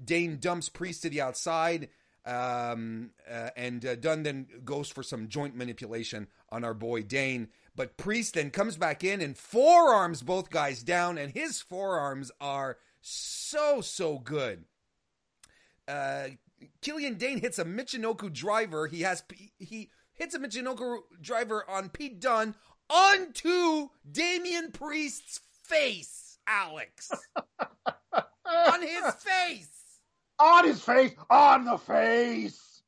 [0.04, 1.90] Dain dumps Priest to the outside,
[2.26, 7.50] um, uh, and uh, Dunne then goes for some joint manipulation on our boy Dain.
[7.76, 12.78] But Priest then comes back in and forearms both guys down, and his forearms are
[13.02, 14.66] so so good.
[15.88, 16.28] Uh,
[16.82, 18.88] Killian Dain hits a Michinoku driver.
[18.88, 19.24] He has
[19.58, 22.56] he hits a Michinoku driver on Pete Dunne
[22.90, 27.12] onto Damian Priest's face, Alex.
[28.46, 29.70] on his face.
[30.40, 31.14] On his face.
[31.30, 32.84] On the face.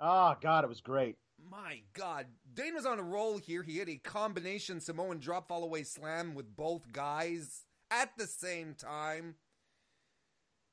[0.00, 1.16] Oh God, it was great.
[1.50, 2.26] My God,
[2.58, 3.62] Dain was on a roll here.
[3.62, 8.74] He hit a combination Samoan drop fall away slam with both guys at the same
[8.74, 9.36] time.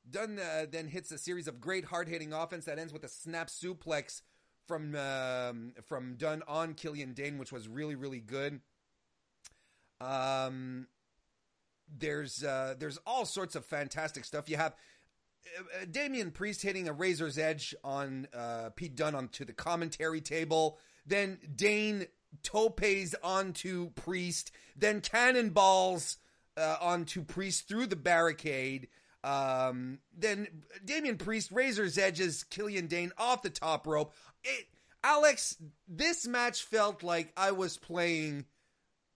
[0.09, 3.07] Dunne uh, then hits a series of great hard hitting offense that ends with a
[3.07, 4.23] snap suplex
[4.67, 8.61] from um, from Dunne on Killian Dain, which was really really good.
[10.01, 10.87] Um,
[11.87, 14.49] there's uh, there's all sorts of fantastic stuff.
[14.49, 14.73] You have
[15.55, 20.79] uh, Damian Priest hitting a razor's edge on uh, Pete Dunne onto the commentary table.
[21.05, 22.07] Then Dain
[22.43, 24.51] topes onto Priest.
[24.75, 26.17] Then cannonballs
[26.57, 28.87] uh, onto Priest through the barricade.
[29.23, 30.47] Um, then
[30.83, 34.13] Damian Priest, Razor's Edges, Killian Dain off the top rope.
[34.43, 34.67] It,
[35.03, 38.45] Alex, this match felt like I was playing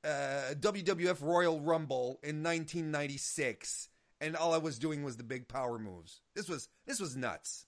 [0.04, 3.90] uh, WWF Royal Rumble in 1996,
[4.22, 6.22] and all I was doing was the big power moves.
[6.36, 7.66] This was this was nuts.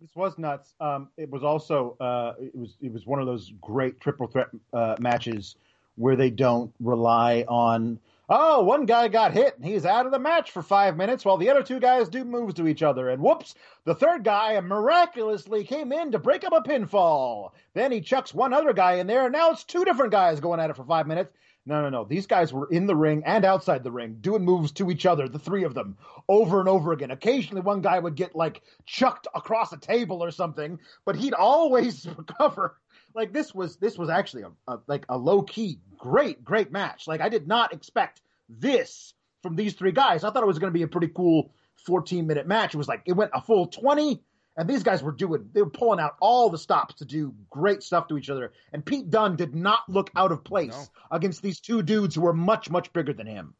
[0.00, 0.74] This was nuts.
[0.80, 4.48] Um, it was also uh, it was it was one of those great triple threat
[4.72, 5.56] uh, matches
[5.96, 10.18] where they don't rely on Oh, one guy got hit and he's out of the
[10.18, 13.08] match for five minutes while the other two guys do moves to each other.
[13.08, 13.54] And whoops,
[13.84, 17.52] the third guy miraculously came in to break up a pinfall.
[17.74, 20.58] Then he chucks one other guy in there, and now it's two different guys going
[20.58, 21.32] at it for five minutes.
[21.68, 22.04] No, no, no.
[22.04, 25.28] These guys were in the ring and outside the ring doing moves to each other,
[25.28, 25.96] the three of them,
[26.28, 27.10] over and over again.
[27.10, 32.06] Occasionally, one guy would get like chucked across a table or something, but he'd always
[32.16, 32.76] recover.
[33.14, 37.08] Like this was this was actually a, a like a low key great great match.
[37.08, 40.22] Like I did not expect this from these three guys.
[40.22, 41.50] I thought it was going to be a pretty cool
[41.84, 42.74] 14 minute match.
[42.74, 44.22] It was like it went a full 20
[44.56, 47.82] and these guys were doing, they were pulling out all the stops to do great
[47.82, 48.52] stuff to each other.
[48.72, 51.16] And Pete Dunne did not look out of place no.
[51.16, 53.54] against these two dudes who were much, much bigger than him.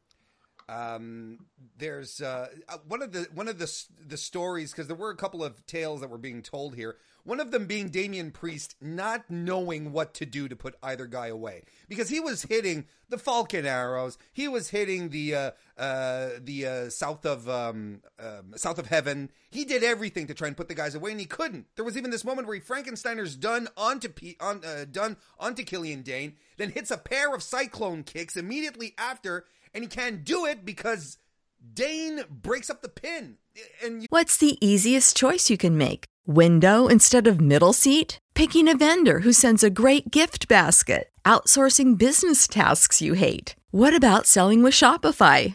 [0.69, 1.47] Um,
[1.79, 3.73] there's uh, uh one of the one of the
[4.05, 6.97] the stories because there were a couple of tales that were being told here.
[7.23, 11.27] One of them being Damian Priest not knowing what to do to put either guy
[11.27, 16.67] away because he was hitting the Falcon arrows, he was hitting the uh, uh, the
[16.67, 19.31] uh, south of um, um, south of heaven.
[19.51, 21.67] He did everything to try and put the guys away, and he couldn't.
[21.77, 25.63] There was even this moment where he Frankensteiner's done onto P- on uh, done onto
[25.63, 29.47] Killian Dain, then hits a pair of cyclone kicks immediately after,
[29.77, 31.19] and he can't do it because
[31.75, 33.37] Dain breaks up the pin.
[33.85, 36.07] And you- what's the easiest choice you can make?
[36.27, 38.19] Window instead of middle seat?
[38.35, 41.11] Picking a vendor who sends a great gift basket?
[41.27, 43.55] Outsourcing business tasks you hate?
[43.71, 45.55] What about selling with Shopify?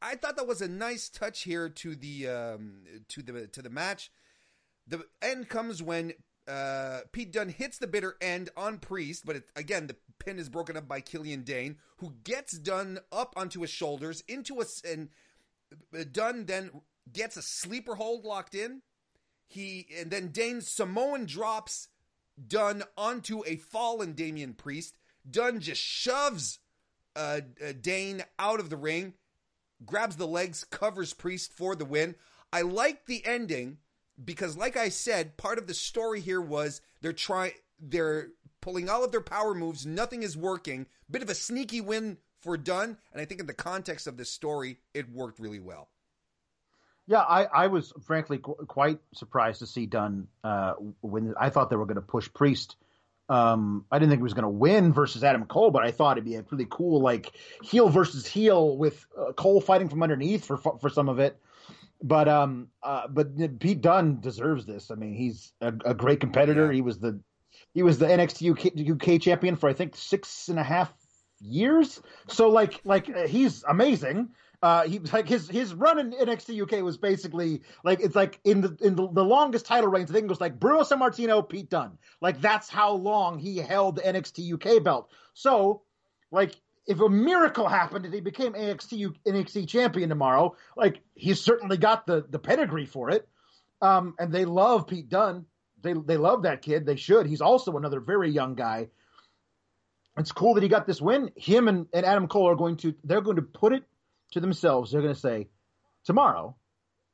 [0.00, 3.70] I thought that was a nice touch here to the um, to the to the
[3.70, 4.10] match.
[4.86, 6.12] The end comes when
[6.46, 10.48] uh, Pete Dunne hits the bitter end on Priest, but it, again the pin is
[10.48, 15.08] broken up by Killian Dain, who gets Dunne up onto his shoulders into a and
[15.96, 16.70] uh, Dunne then
[17.12, 18.82] gets a sleeper hold locked in.
[19.46, 21.88] He and then Dain Samoan drops
[22.46, 24.96] Dunne onto a fallen Damian Priest.
[25.28, 26.60] Dunne just shoves
[27.16, 29.14] uh, uh, Dain out of the ring
[29.84, 32.14] grabs the legs, covers Priest for the win.
[32.52, 33.78] I like the ending
[34.22, 38.28] because, like I said, part of the story here was they're trying, they're
[38.60, 39.86] pulling all of their power moves.
[39.86, 40.86] Nothing is working.
[41.10, 44.30] Bit of a sneaky win for Dunne, and I think in the context of this
[44.30, 45.88] story, it worked really well.
[47.06, 51.70] Yeah, I, I was frankly qu- quite surprised to see Dunne uh, when I thought
[51.70, 52.76] they were going to push Priest
[53.28, 56.16] um, I didn't think he was going to win versus Adam Cole, but I thought
[56.16, 60.44] it'd be a really cool like heel versus heel with uh, Cole fighting from underneath
[60.44, 61.38] for for some of it.
[62.02, 64.90] But um, uh, but Pete Dunne deserves this.
[64.90, 66.66] I mean, he's a, a great competitor.
[66.66, 66.74] Yeah.
[66.74, 67.20] He was the
[67.74, 70.92] he was the NXT UK, UK champion for I think six and a half
[71.40, 72.00] years.
[72.28, 74.30] So like like uh, he's amazing.
[74.60, 78.60] Uh, he like his his run in NXT UK was basically like it's like in
[78.60, 80.10] the in the, the longest title reigns.
[80.10, 81.96] I think it was like Bruno Sammartino, Pete Dunne.
[82.20, 85.12] Like that's how long he held the NXT UK belt.
[85.32, 85.82] So,
[86.32, 86.56] like
[86.88, 92.06] if a miracle happened and he became NXT NXT champion tomorrow, like he's certainly got
[92.06, 93.28] the the pedigree for it.
[93.80, 95.46] Um, and they love Pete Dunne.
[95.82, 96.84] They they love that kid.
[96.84, 97.26] They should.
[97.26, 98.88] He's also another very young guy.
[100.16, 101.30] It's cool that he got this win.
[101.36, 103.84] Him and, and Adam Cole are going to they're going to put it
[104.32, 105.48] to themselves, they're going to say,
[106.04, 106.56] tomorrow,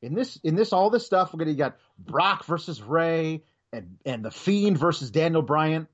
[0.03, 3.97] in this, in this, all this stuff, we're going to get Brock versus Rey and,
[4.05, 5.89] and the Fiend versus Daniel Bryan.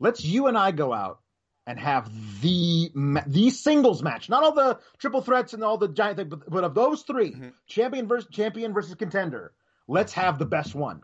[0.00, 1.20] Let's you and I go out
[1.66, 2.90] and have the
[3.26, 6.64] the singles match, not all the triple threats and all the giant thing, but, but
[6.64, 7.48] of those 3 mm-hmm.
[7.68, 9.52] champion versus champion versus contender.
[9.86, 11.02] Let's have the best one.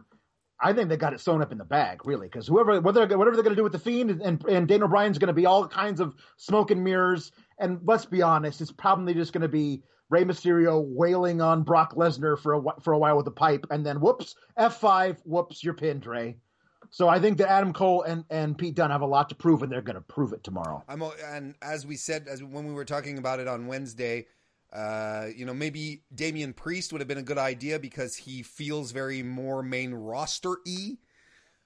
[0.61, 3.37] I think they got it sewn up in the bag, really, because whoever, whatever, whatever
[3.37, 5.69] they're going to do with the Fiend and, and Daniel Bryan's going to be all
[5.69, 7.31] kinds of smoke and mirrors.
[7.59, 11.95] And let's be honest, it's probably just going to be Rey Mysterio wailing on Brock
[11.95, 15.63] Lesnar for a for a while with a pipe, and then whoops, F five, whoops,
[15.63, 16.37] you're pinned, Rey.
[16.91, 19.63] So I think that Adam Cole and, and Pete Dunne have a lot to prove,
[19.63, 20.83] and they're going to prove it tomorrow.
[20.89, 24.27] I'm, and as we said, as when we were talking about it on Wednesday,
[24.73, 28.93] uh, you know, maybe Damian Priest would have been a good idea because he feels
[28.93, 30.97] very more main roster e.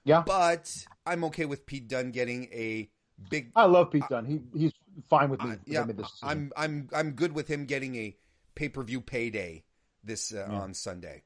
[0.03, 0.23] Yeah.
[0.25, 2.89] But I'm okay with Pete Dunne getting a
[3.29, 3.51] big.
[3.55, 4.25] I love Pete Dunne.
[4.25, 4.73] He he's
[5.09, 5.51] fine with me.
[5.51, 5.85] Uh, yeah,
[6.21, 8.15] I'm I'm I'm good with him getting a
[8.55, 9.63] pay per view payday
[10.03, 10.59] this uh, yeah.
[10.59, 11.23] on Sunday.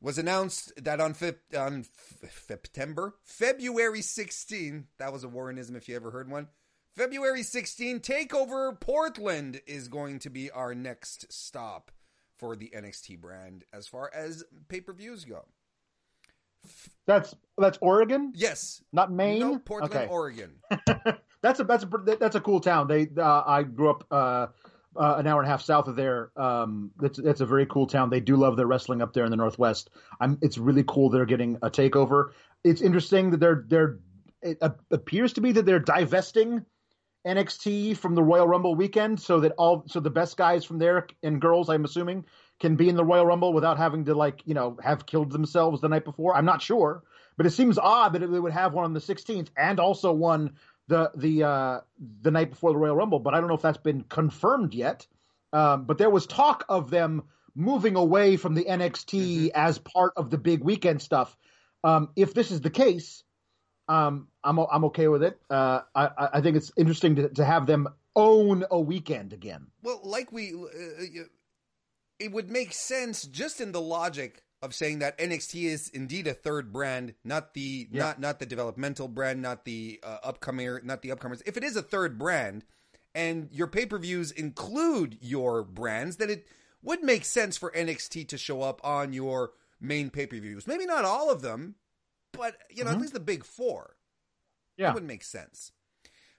[0.00, 1.86] was announced that on Feb- on
[2.22, 6.48] F- September February 16, that was a Warrenism if you ever heard one.
[6.96, 11.90] February 16, Takeover Portland is going to be our next stop
[12.36, 15.44] for the NXT brand as far as pay-per-views go.
[17.06, 19.40] That's that's Oregon, Yes, not Maine.
[19.40, 20.06] no, Portland, okay.
[20.08, 20.52] Oregon.
[21.42, 22.88] that's a that's a that's a cool town.
[22.88, 24.46] They uh, I grew up uh,
[24.96, 26.30] uh, an hour and a half south of there.
[26.36, 28.10] Um, that's that's a very cool town.
[28.10, 29.90] They do love their wrestling up there in the northwest.
[30.20, 30.38] I'm.
[30.42, 32.30] It's really cool they're getting a takeover.
[32.64, 33.98] It's interesting that they're they're.
[34.42, 34.58] It
[34.90, 36.64] appears to be that they're divesting
[37.26, 41.06] NXT from the Royal Rumble weekend, so that all so the best guys from there
[41.22, 42.24] and girls, I'm assuming,
[42.64, 45.82] can be in the Royal Rumble without having to like you know have killed themselves
[45.82, 46.34] the night before.
[46.34, 47.02] I'm not sure,
[47.36, 50.54] but it seems odd that they would have one on the 16th and also one
[50.88, 51.80] the the uh,
[52.22, 53.18] the night before the Royal Rumble.
[53.18, 55.06] But I don't know if that's been confirmed yet.
[55.52, 60.30] Um, but there was talk of them moving away from the NXT as part of
[60.30, 61.36] the big weekend stuff.
[61.84, 63.24] Um, if this is the case,
[63.88, 65.38] um, I'm I'm okay with it.
[65.50, 69.66] Uh, I I think it's interesting to, to have them own a weekend again.
[69.82, 71.24] Well, like we, uh,
[72.24, 76.32] it would make sense just in the logic of saying that NXT is indeed a
[76.34, 78.00] third brand, not the Yeah.
[78.02, 81.42] not not the developmental brand, not the uh, upcomer, not the upcomers.
[81.46, 82.64] If it is a third brand,
[83.14, 86.46] and your pay per views include your brands, then it
[86.82, 90.66] would make sense for NXT to show up on your main pay per views.
[90.66, 91.74] Maybe not all of them,
[92.32, 93.00] but you know at Mhm.
[93.02, 93.96] least the big four.
[94.78, 94.86] Yeah.
[94.88, 95.72] That would make sense.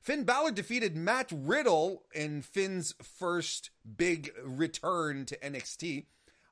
[0.06, 6.06] Finn Balor defeated Matt Riddle in Finn's first big return to NXT.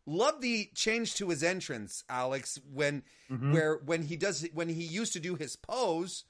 [0.08, 3.54] Love the change to his entrance, Alex, when Mhm.
[3.54, 6.24] where when he does when he used to do his pose,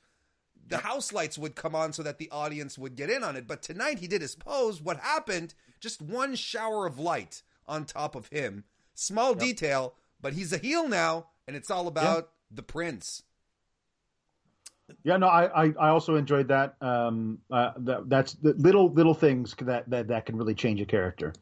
[0.68, 3.48] the house lights would come on so that the audience would get in on it.
[3.48, 4.82] But tonight he did his pose.
[4.82, 5.54] What happened?
[5.80, 8.66] Just one shower of light on top of him.
[8.96, 13.24] Small detail, but he's a heel now, and it's all about the prince.
[15.04, 16.76] Yeah, no, I, I, I also enjoyed that.
[16.82, 20.86] Um, uh, that that's the little little things that, that that can really change a
[20.86, 21.34] character.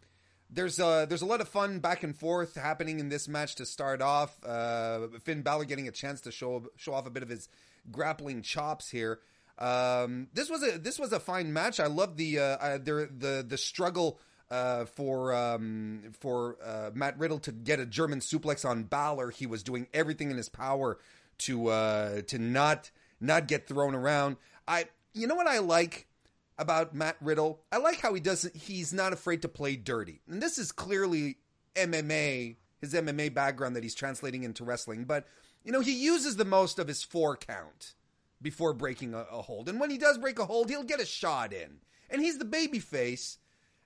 [0.49, 3.65] There's uh there's a lot of fun back and forth happening in this match to
[3.65, 4.37] start off.
[4.45, 7.49] Uh, Finn Balor getting a chance to show show off a bit of his
[7.91, 9.19] grappling chops here.
[9.57, 11.79] Um, this was a this was a fine match.
[11.79, 14.19] I love the uh, uh the the the struggle
[14.51, 19.31] uh, for um, for uh, Matt Riddle to get a German suplex on Balor.
[19.31, 20.99] He was doing everything in his power
[21.39, 22.91] to uh, to not
[23.21, 24.37] not get thrown around.
[24.67, 26.07] I you know what I like
[26.57, 27.61] about Matt Riddle.
[27.71, 28.55] I like how he doesn't.
[28.55, 31.37] He's not afraid to play dirty, and this is clearly
[31.75, 35.05] MMA, his MMA background that he's translating into wrestling.
[35.05, 35.27] But
[35.63, 37.93] you know, he uses the most of his four count
[38.41, 41.05] before breaking a, a hold, and when he does break a hold, he'll get a
[41.05, 43.37] shot in, and he's the baby face,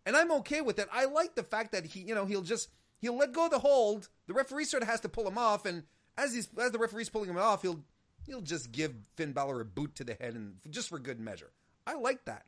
[0.06, 0.88] and I'm okay with it.
[0.92, 2.70] I like the fact that he, you know, he'll just
[3.00, 4.10] he'll let go of the hold.
[4.28, 5.84] The referee sort of has to pull him off, and
[6.18, 7.84] as he's as the referee's pulling him off, he'll
[8.26, 11.52] he'll just give Finn Balor a boot to the head, and just for good measure.
[11.88, 12.46] I like that.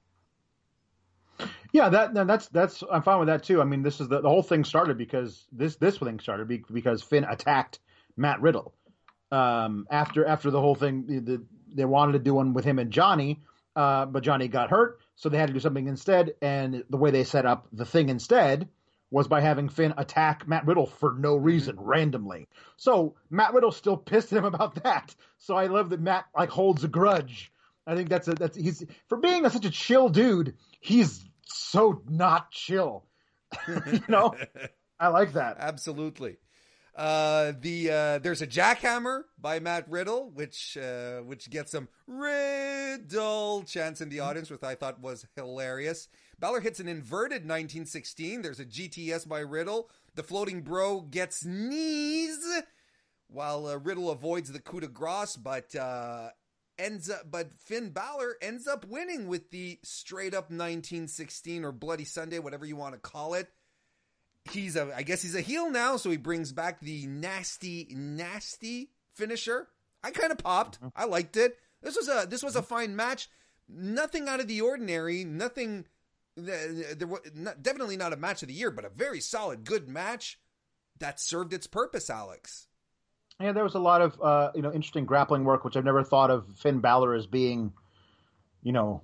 [1.71, 3.61] Yeah, that that's that's I'm fine with that too.
[3.61, 7.03] I mean, this is the, the whole thing started because this this thing started because
[7.03, 7.79] Finn attacked
[8.15, 8.73] Matt Riddle.
[9.31, 12.79] Um, after after the whole thing, the, the, they wanted to do one with him
[12.79, 13.41] and Johnny,
[13.75, 16.33] uh, but Johnny got hurt, so they had to do something instead.
[16.41, 18.67] And the way they set up the thing instead
[19.09, 22.47] was by having Finn attack Matt Riddle for no reason, randomly.
[22.75, 25.15] So Matt Riddle still pissed at him about that.
[25.37, 27.51] So I love that Matt like holds a grudge.
[27.85, 30.55] I think that's a that's he's for being a, such a chill dude.
[30.81, 33.05] He's so not chill.
[33.67, 34.35] you know,
[34.99, 35.57] I like that.
[35.59, 36.37] Absolutely.
[36.93, 43.63] Uh, the uh, there's a jackhammer by Matt Riddle, which uh, which gets some Riddle
[43.63, 46.09] chants in the audience, which I thought was hilarious.
[46.39, 48.41] Balor hits an inverted 1916.
[48.41, 49.89] There's a GTS by Riddle.
[50.15, 52.39] The floating bro gets knees,
[53.27, 56.29] while uh, Riddle avoids the coup de grace, but uh,
[56.77, 57.29] ends up.
[57.29, 62.65] But Finn Balor ends up winning with the straight up 1916 or Bloody Sunday, whatever
[62.65, 63.49] you want to call it
[64.51, 68.91] he's a I guess he's a heel now, so he brings back the nasty, nasty
[69.13, 69.67] finisher.
[70.03, 70.79] I kind of popped.
[70.95, 71.57] I liked it.
[71.81, 73.29] This was a this was a fine match.
[73.67, 75.23] Nothing out of the ordinary.
[75.23, 75.85] Nothing.
[76.37, 79.89] There was not, definitely not a match of the year, but a very solid, good
[79.89, 80.39] match
[80.99, 82.09] that served its purpose.
[82.09, 82.67] Alex.
[83.39, 86.03] Yeah, there was a lot of uh, you know interesting grappling work, which I've never
[86.03, 87.73] thought of Finn Balor as being,
[88.63, 89.01] you know,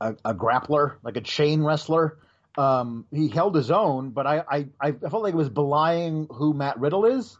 [0.00, 2.18] a, a grappler, like a chain wrestler.
[2.58, 6.54] Um, he held his own, but I, I I felt like it was belying who
[6.54, 7.36] Matt Riddle is.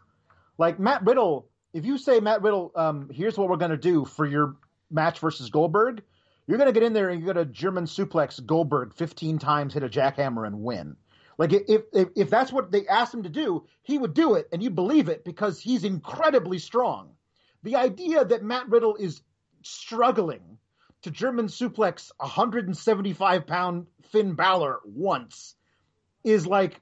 [0.57, 4.25] Like Matt Riddle, if you say Matt Riddle, um, here's what we're gonna do for
[4.25, 4.55] your
[4.91, 6.03] match versus Goldberg,
[6.47, 9.89] you're gonna get in there and you're gonna German suplex Goldberg 15 times, hit a
[9.89, 10.95] jackhammer, and win.
[11.37, 14.47] Like if, if if that's what they asked him to do, he would do it,
[14.51, 17.11] and you believe it because he's incredibly strong.
[17.63, 19.21] The idea that Matt Riddle is
[19.61, 20.57] struggling
[21.01, 25.55] to German suplex 175 pound Finn Balor once
[26.23, 26.79] is like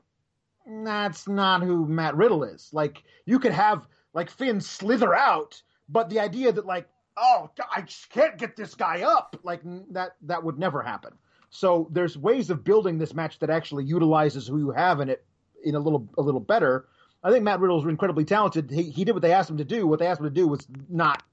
[0.84, 2.70] that's not who Matt Riddle is.
[2.72, 6.88] Like you could have like Finn slither out, but the idea that like
[7.18, 9.62] oh I just can't get this guy up like
[9.92, 11.14] that that would never happen.
[11.50, 15.26] So there's ways of building this match that actually utilizes who you have in it
[15.64, 16.88] in a little a little better.
[17.24, 18.70] I think Matt Riddle is incredibly talented.
[18.70, 19.88] He, he did what they asked him to do.
[19.88, 21.24] What they asked him to do was not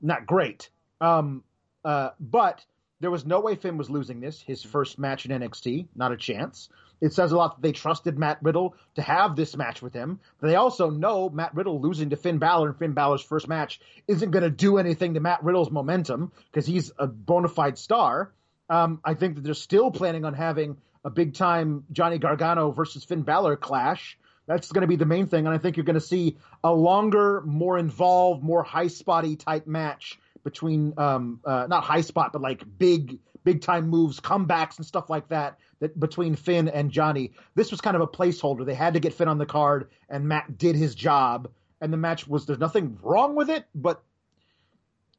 [0.00, 0.70] not great.
[1.00, 1.42] Um,
[1.84, 2.64] uh, but
[3.00, 4.40] there was no way Finn was losing this.
[4.40, 6.68] His first match in NXT, not a chance.
[7.04, 10.20] It says a lot that they trusted Matt Riddle to have this match with him.
[10.40, 13.78] They also know Matt Riddle losing to Finn Balor in Finn Balor's first match
[14.08, 18.32] isn't going to do anything to Matt Riddle's momentum because he's a bona fide star.
[18.70, 23.04] Um, I think that they're still planning on having a big time Johnny Gargano versus
[23.04, 24.18] Finn Balor clash.
[24.46, 26.72] That's going to be the main thing, and I think you're going to see a
[26.72, 32.40] longer, more involved, more high spotty type match between um, uh, not high spot, but
[32.40, 35.58] like big big time moves, comebacks, and stuff like that.
[35.80, 38.64] That between Finn and Johnny, this was kind of a placeholder.
[38.64, 41.48] They had to get Finn on the card, and Matt did his job.
[41.80, 44.02] And the match was there's nothing wrong with it, but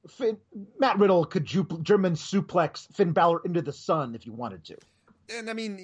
[0.07, 0.37] Finn,
[0.79, 4.77] Matt Riddle could ju- German suplex Finn Balor into the sun if you wanted to.
[5.35, 5.77] And I mean,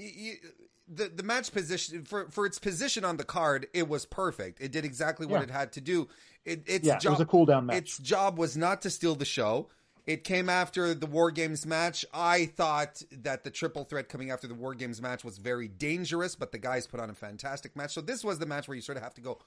[0.88, 4.62] the the match position for for its position on the card, it was perfect.
[4.62, 5.44] It did exactly what Yeah.
[5.44, 6.08] it had to do.
[6.46, 7.78] It, its Yeah, it was a cool down match.
[7.78, 9.70] Its job was not to steal the show.
[10.08, 12.04] It came after the War Games match.
[12.14, 16.36] I thought that the triple threat coming after the War Games match was very dangerous,
[16.36, 17.93] but the guys put on a fantastic match.
[17.93, 19.39] So this was the match where you sort of have to go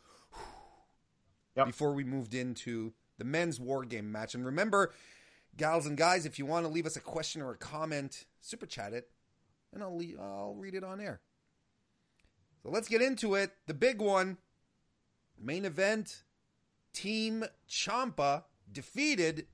[1.56, 1.66] Yep.
[1.66, 4.34] before we moved into the men's War Game match.
[4.34, 4.92] And remember,
[5.56, 8.66] gals and guys, if you want to leave us a question or a comment, super
[8.66, 9.10] chat it,
[9.72, 11.20] and I'll le- I'll read it on air.
[12.62, 13.50] So let's get into it.
[13.66, 14.38] The big one,
[15.40, 16.22] main event.
[16.92, 19.46] Team Ciampa defeated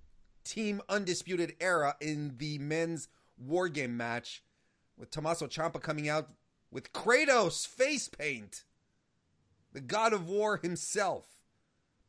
[0.45, 4.43] Team Undisputed Era in the men's War Game match,
[4.97, 6.30] with Tommaso Ciampa coming out
[6.70, 8.64] with Kratos face paint,
[9.72, 11.26] the God of War himself.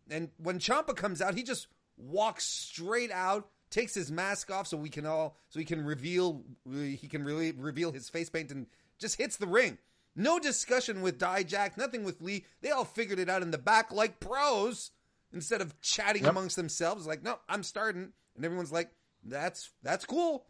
[0.10, 1.68] And when Ciampa comes out, he just
[1.98, 6.44] walks straight out, takes his mask off so we can all so he can reveal
[6.74, 8.68] he can really reveal his face paint and
[9.00, 9.78] just hits the ring.
[10.16, 12.46] No discussion with Dijak, nothing with Lee.
[12.62, 14.92] They all figured it out in the back like pros
[15.34, 16.32] instead of chatting Yep.
[16.32, 18.92] amongst themselves like, "No, I'm starting." And everyone's like,
[19.24, 20.46] "That's that's cool."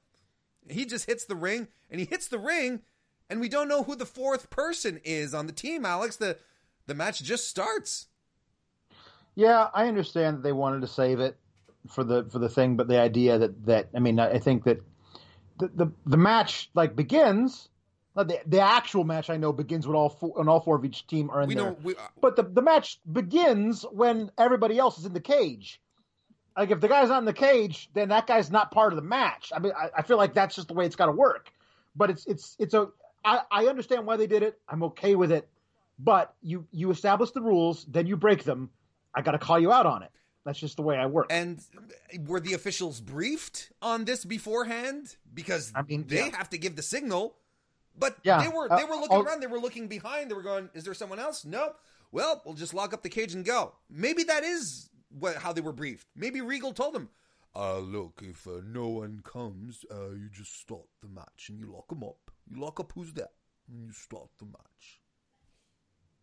[0.69, 2.81] He just hits the ring and he hits the ring
[3.29, 6.17] and we don't know who the fourth person is on the team, Alex.
[6.17, 6.37] The
[6.85, 8.07] the match just starts.
[9.35, 11.37] Yeah, I understand that they wanted to save it
[11.87, 14.65] for the for the thing, but the idea that that I mean, I I think
[14.65, 14.81] that
[15.59, 17.69] the the, the match like begins.
[18.15, 20.85] Not The, the actual match I know begins when all four, when all four of
[20.85, 21.65] each team are in We there.
[21.65, 25.81] know we, uh, But the, the match begins when everybody else is in the cage.
[26.57, 29.01] Like if the guy's not in the cage, then that guy's not part of the
[29.03, 29.51] match.
[29.55, 31.51] I mean, I, I feel like that's just the way it's got to work.
[31.95, 32.89] But it's it's it's a
[33.23, 34.59] I, I understand why they did it.
[34.67, 35.47] I'm okay with it.
[35.97, 38.69] But you you establish the rules, then you break them.
[39.15, 40.11] I got to call you out on it.
[40.43, 41.27] That's just the way I work.
[41.29, 41.61] And
[42.25, 45.15] were the officials briefed on this beforehand?
[45.33, 46.35] Because I mean, they yeah.
[46.35, 47.35] have to give the signal.
[47.97, 49.41] But Yeah, they were uh, they were looking I'll- around.
[49.41, 50.29] They were looking behind.
[50.31, 51.75] They were going, "Is there someone else?" No.
[52.11, 53.73] Well, we'll just lock up the cage and go.
[53.89, 56.07] Maybe that is what how they were briefed.
[56.15, 57.09] Maybe Regal told them,
[57.55, 61.67] "Uh, look, if uh, no one comes, uh, you just start the match and you
[61.71, 62.31] lock them up.
[62.49, 63.29] You lock up who's there,
[63.69, 65.01] and you start the match."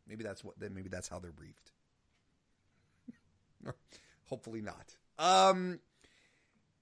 [0.07, 0.59] Maybe that's what.
[0.59, 1.73] Then maybe that's how they're briefed.
[4.25, 4.97] Hopefully not.
[5.19, 5.81] Um,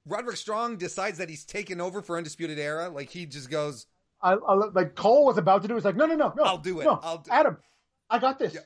[0.04, 2.88] Roderick Strong decides that he's taken over for Undisputed Era.
[2.88, 3.86] Like he just goes,
[4.22, 5.74] I, I like Cole was about to do.
[5.74, 6.42] He's like, no, no, no, no.
[6.44, 6.84] I'll do it.
[6.84, 7.56] No, I'll do- Adam,
[8.10, 8.60] I got this Yeah.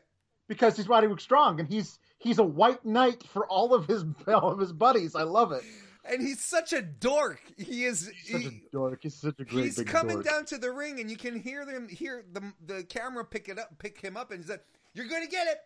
[0.49, 4.51] because he's Roderick Strong and he's he's a white knight for all of his all
[4.53, 5.15] of his buddies.
[5.15, 5.63] I love it.
[6.05, 7.41] and he's such a dork.
[7.59, 8.11] He is.
[8.31, 9.01] Such he- a dork.
[9.03, 9.65] He's such a great.
[9.65, 10.27] he's coming dork.
[10.27, 13.59] down to the ring, and you can hear them hear the the camera pick it
[13.59, 14.61] up, pick him up, and he said,
[14.95, 15.59] "You're going to get it.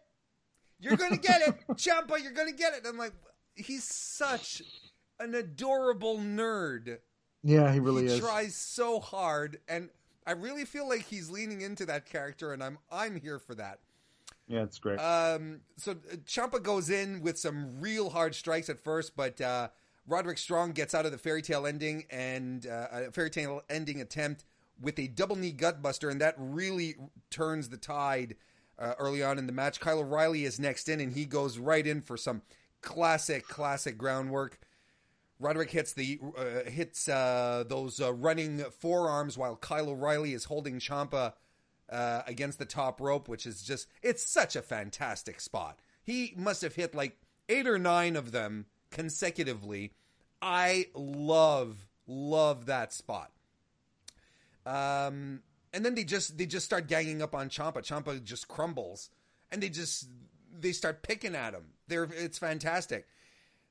[0.81, 2.21] You're going to get it, Ciampa.
[2.23, 3.13] You're going to get it." I'm like,
[3.55, 4.61] he's such
[5.21, 6.99] an adorable nerd.
[7.45, 8.21] Yeah, he really he is.
[8.21, 9.91] tries so hard, and
[10.27, 13.81] I really feel like he's leaning into that character, and I'm I'm here for that.
[14.49, 14.99] Yeah, it's great.
[14.99, 19.69] Um, so uh, Ciampa goes in with some real hard strikes at first, but uh,
[20.07, 24.01] Roderick Strong gets out of the fairy tale ending and uh, a fairy tale ending
[24.01, 24.45] attempt
[24.81, 26.97] with a double knee gutbuster, and that really
[27.31, 28.37] turns the tide
[28.79, 29.81] uh, early on in the match.
[29.81, 32.43] Kyle O'Reilly is next in, and he goes right in for some
[32.81, 34.59] classic, classic groundwork.
[35.41, 40.79] Roderick hits the uh, hits uh, those uh, running forearms while Kyle O'Reilly is holding
[40.79, 41.35] Ciampa
[41.91, 45.79] uh, against the top rope, which is just, it's such a fantastic spot.
[46.03, 47.19] He must have hit like
[47.49, 49.93] eight or nine of them consecutively.
[50.41, 53.31] I love, love that spot.
[54.67, 57.79] Um, and then they just they just start ganging up on Ciampa.
[57.79, 59.11] Ciampa just crumbles,
[59.51, 60.09] and they just
[60.59, 61.65] they start picking at him.
[61.89, 63.07] They're it's fantastic.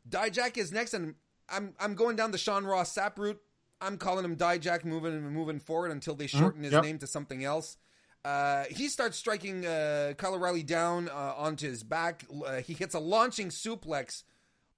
[0.08, 1.16] Dijak is next, and
[1.54, 3.40] I'm I'm going down the Sean Ross Sapp route.
[3.82, 6.64] I'm calling him Dijak moving moving forward until they shorten mm-hmm.
[6.64, 6.84] his yep.
[6.84, 7.78] name to something else.
[8.26, 12.24] Uh, he starts striking uh, Kyle O'Reilly down uh, onto his back.
[12.46, 14.24] Uh, he hits a launching suplex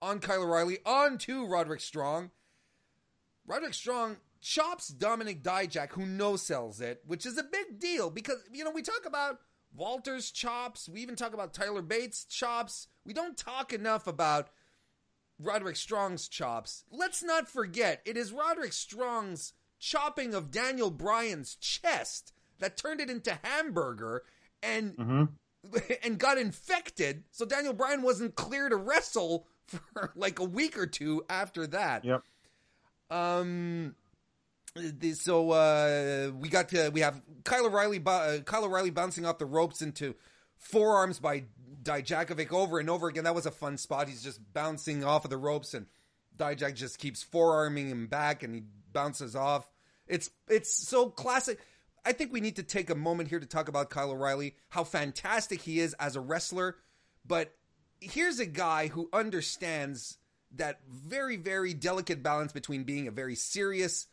[0.01, 2.31] on Kyle O'Reilly onto Roderick Strong.
[3.45, 8.37] Roderick Strong chops Dominik Dijak, who no sells it, which is a big deal because,
[8.51, 9.39] you know, we talk about
[9.75, 10.89] Walter's chops.
[10.89, 12.87] We even talk about Tyler Bates' chops.
[13.05, 14.49] We don't talk enough about
[15.39, 16.83] Roderick Strong's chops.
[16.91, 23.09] Let's not forget, it is Roderick Strong's chopping of Daniel Bryan's chest that turned it
[23.09, 24.23] into hamburger
[24.63, 25.23] and mm-hmm.
[26.03, 27.23] and got infected.
[27.31, 32.05] So Daniel Bryan wasn't clear to wrestle for like a week or two after that.
[32.05, 32.23] Yep.
[33.09, 33.95] Um.
[35.13, 39.45] So uh, we got to we have Kyle O'Reilly uh, Kyle O'Reilly bouncing off the
[39.45, 40.15] ropes into
[40.57, 41.45] forearms by
[41.83, 43.23] Dijakovic over and over again.
[43.23, 44.07] That was a fun spot.
[44.07, 45.87] He's just bouncing off of the ropes and
[46.37, 49.69] Dijak just keeps forearming him back and he bounces off.
[50.07, 51.59] It's it's so classic.
[52.05, 54.83] I think we need to take a moment here to talk about Kyle O'Reilly, how
[54.83, 56.75] fantastic he is as a wrestler.
[57.25, 57.53] But
[57.99, 60.17] here's a guy who understands
[60.55, 64.05] that very, very delicate balance between being a very serious,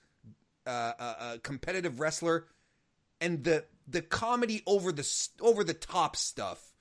[0.67, 2.47] uh, uh, uh, competitive wrestler
[3.23, 6.72] and the the comedy over the over the top stuff.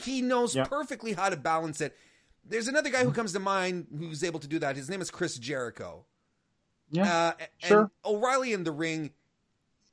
[0.00, 0.64] He knows yeah.
[0.64, 1.96] perfectly how to balance it.
[2.44, 4.76] There's another guy who comes to mind who's able to do that.
[4.76, 6.06] His name is Chris Jericho.
[6.90, 7.90] Yeah, uh, sure.
[8.04, 9.12] O'Reilly in the ring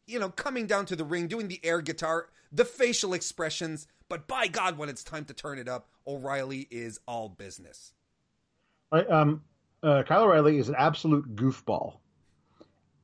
[0.08, 3.88] you know, coming down to the ring, doing the air guitar, the facial expressions.
[4.10, 7.94] But by God, when it's time to turn it up, O'Reilly is all business.
[8.92, 9.44] I, um,
[9.84, 11.98] uh, Kyle O'Reilly is an absolute goofball.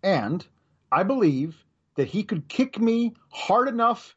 [0.02, 0.46] And
[0.92, 1.64] I believe
[1.96, 4.16] that he could kick me hard enough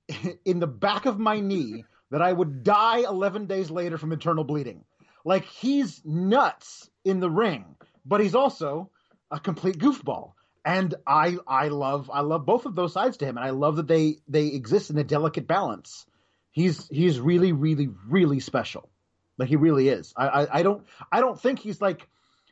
[0.44, 4.44] in the back of my knee that I would die 11 days later from internal
[4.44, 4.84] bleeding.
[5.24, 8.90] Like he's nuts in the ring, but he's also
[9.30, 10.32] a complete goofball
[10.68, 13.76] and I I love I love both of those sides to him, and I love
[13.76, 16.04] that they they exist in a delicate balance.
[16.50, 18.90] He's he's really really really special,
[19.38, 20.12] like he really is.
[20.14, 22.06] I, I I, don't I don't think he's like.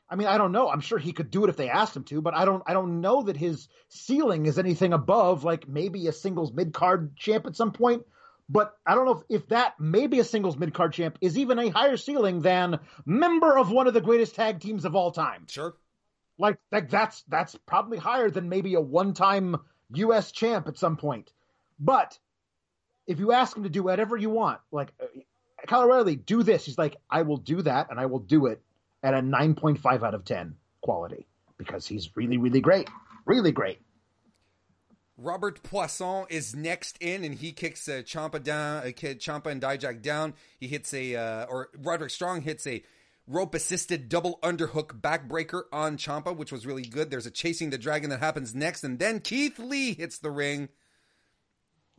[0.09, 0.69] I mean, I don't know.
[0.71, 2.63] I'm sure he could do it if they asked him to, but I don't.
[2.65, 7.17] I don't know that his ceiling is anything above like maybe a singles mid card
[7.17, 8.05] champ at some point.
[8.49, 11.59] But I don't know if, if that maybe a singles mid card champ is even
[11.59, 15.47] a higher ceiling than member of one of the greatest tag teams of all time.
[15.49, 15.75] Sure.
[16.39, 19.57] Like, like that's that's probably higher than maybe a one-time
[19.95, 20.33] U.S.
[20.33, 21.33] champ at some point.
[21.81, 22.19] But
[23.07, 25.07] if you ask him to do whatever you want, like uh,
[25.67, 26.65] Kyle O'Reilly, do this.
[26.65, 28.61] He's like, I will do that, and I will do it
[29.03, 31.27] at a 9.5 out of 10 quality
[31.59, 32.89] because he's really, really great,
[33.25, 33.81] really great.
[35.19, 40.03] Robert Poisson is next in, and he kicks uh, Ciampa down, uh, Ciampa and Dijak
[40.03, 40.35] down.
[40.61, 42.83] He hits a, uh, or Roderick Strong hits a
[43.27, 47.11] rope assisted double underhook backbreaker on Ciampa, which was really good.
[47.11, 50.69] There's a chasing the dragon that happens next, and then Keith Lee hits the ring.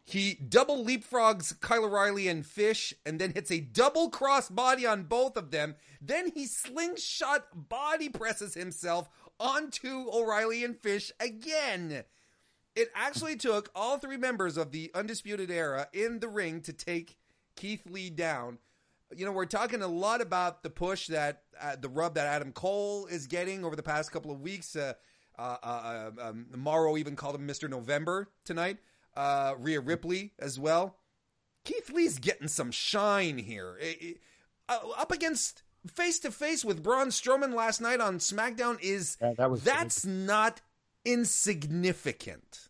[0.05, 5.03] He double leapfrogs Kyle O'Reilly and Fish, and then hits a double cross body on
[5.03, 5.75] both of them.
[5.99, 9.09] Then he slingshot body presses himself
[9.39, 12.05] onto O'Reilly and Fish again.
[12.77, 17.17] It actually took all three members of the Undisputed Era in the ring to take
[17.55, 18.59] Keith Lee down
[19.15, 22.51] you know, we're talking a lot about the push that uh, the rub that Adam
[22.51, 24.75] Cole is getting over the past couple of weeks.
[24.75, 24.93] Uh,
[25.37, 27.69] uh, uh um, Mauro even called him Mr.
[27.69, 28.77] November tonight.
[29.15, 30.97] Uh, Rhea Ripley as well.
[31.63, 33.77] Keith Lee's getting some shine here.
[33.79, 34.17] It, it,
[34.69, 39.33] uh, up against face to face with Braun Strowman last night on SmackDown is yeah,
[39.37, 40.61] that was that's not
[41.07, 42.67] insignificant.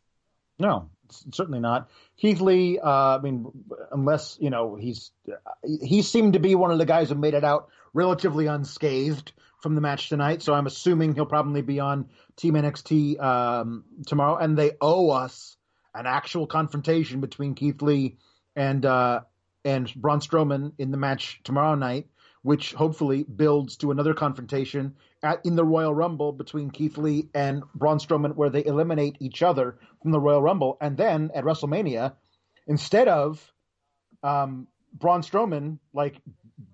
[0.60, 0.90] No,
[1.32, 1.90] certainly not.
[2.18, 3.52] Keith Lee, uh, I mean,
[3.92, 5.12] unless you know he's
[5.82, 9.76] he seemed to be one of the guys who made it out relatively unscathed from
[9.76, 10.42] the match tonight.
[10.42, 15.58] So I'm assuming he'll probably be on Team NXT um, tomorrow, and they owe us
[15.94, 18.18] an actual confrontation between Keith Lee
[18.56, 19.22] and uh,
[19.66, 22.08] and Braun Strowman in the match tomorrow night,
[22.42, 27.64] which hopefully builds to another confrontation at, in the Royal Rumble between Keith Lee and
[27.74, 32.14] Braun Strowman, where they eliminate each other from the Royal Rumble, and then at WrestleMania,
[32.68, 33.52] instead of
[34.24, 36.16] um, Braun Strowman like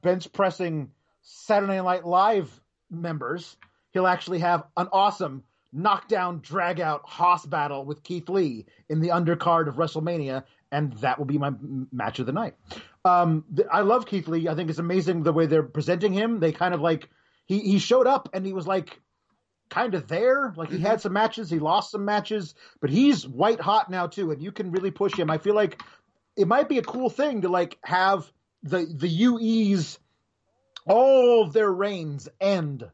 [0.02, 0.92] bench pressing
[1.22, 3.56] Saturday Night Live members,
[3.92, 9.10] he'll actually have an awesome knockdown, drag out Hoss battle with Keith Lee in the
[9.10, 11.52] undercard of WrestleMania, and that will be my
[11.92, 12.56] match of the night.
[13.06, 14.48] Um, I love Keith Lee.
[14.48, 16.40] I think it's amazing the way they're presenting him.
[16.40, 17.10] They kind of like
[17.46, 19.00] he he showed up and he was like
[19.70, 20.54] kind of there.
[20.56, 21.02] Like he had mm-hmm.
[21.02, 24.72] some matches, he lost some matches, but he's white hot now too, and you can
[24.72, 25.30] really push him.
[25.30, 25.82] I feel like
[26.36, 28.32] it might be a cool thing to like have
[28.62, 29.98] the the UEs
[30.86, 32.90] all their reigns end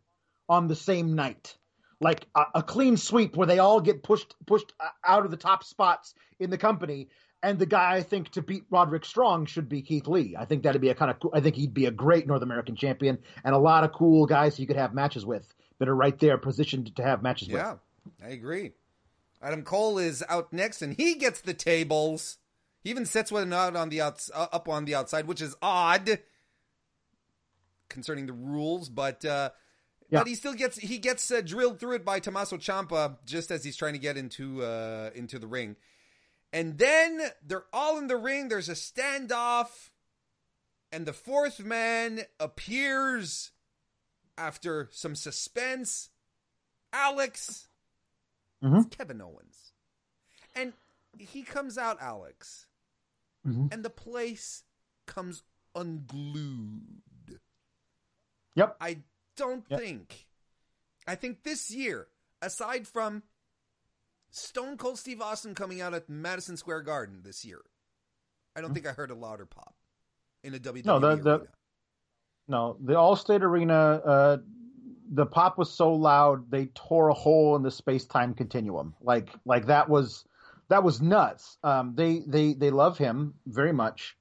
[0.48, 1.56] on the same night.
[2.02, 5.38] Like a, a clean sweep where they all get pushed pushed uh, out of the
[5.38, 7.10] top spots in the company.
[7.42, 10.36] And the guy I think to beat Roderick Strong should be Keith Lee.
[10.38, 11.30] I think that'd be a kind of.
[11.34, 14.60] I think he'd be a great North American champion, and a lot of cool guys
[14.60, 15.48] you could have matches with
[15.80, 17.80] that are right there positioned to have matches Yeah, with.
[18.20, 18.72] Yeah, I agree.
[19.42, 22.40] Adam Cole is out next, and he gets the tables.
[22.84, 25.56] He even sets one out on the outs- uh, up on the outside, which is
[25.62, 26.20] odd
[27.88, 29.52] concerning the rules, but uh,
[30.10, 30.20] Yeah.
[30.20, 33.64] but he still gets he gets uh, drilled through it by Tommaso Ciampa just as
[33.64, 35.76] he's trying to get into uh, into the ring,
[36.52, 38.48] and then they're all in the ring.
[38.48, 39.90] There's a standoff,
[40.92, 43.52] and the fourth man appears
[44.38, 46.10] after some suspense.
[46.92, 47.68] Alex,
[48.64, 48.86] Mhm.
[48.86, 49.74] it's Kevin Owens,
[50.56, 50.74] and
[51.18, 52.68] he comes out, Alex,
[53.46, 53.72] Mhm.
[53.72, 54.64] and the place
[55.06, 55.44] comes
[55.76, 57.40] unglued.
[58.56, 58.78] Yep.
[58.82, 59.04] I
[59.36, 59.80] don't Yep.
[59.80, 60.28] think.
[61.08, 62.10] I think this year,
[62.42, 63.24] aside from
[64.32, 67.62] Stone Cold Steve Austin coming out at Madison Square Garden this year,
[68.56, 69.76] I don't think I heard a louder pop
[70.44, 70.86] in a WWE.
[70.86, 71.48] No, the- the- arena.
[72.48, 74.38] No, the Allstate Arena, uh,
[75.12, 78.96] the pop was so loud they tore a hole in the space time continuum.
[79.02, 80.26] Like, like that was
[80.68, 81.58] that was nuts.
[81.64, 84.18] Um, they they they love him very much,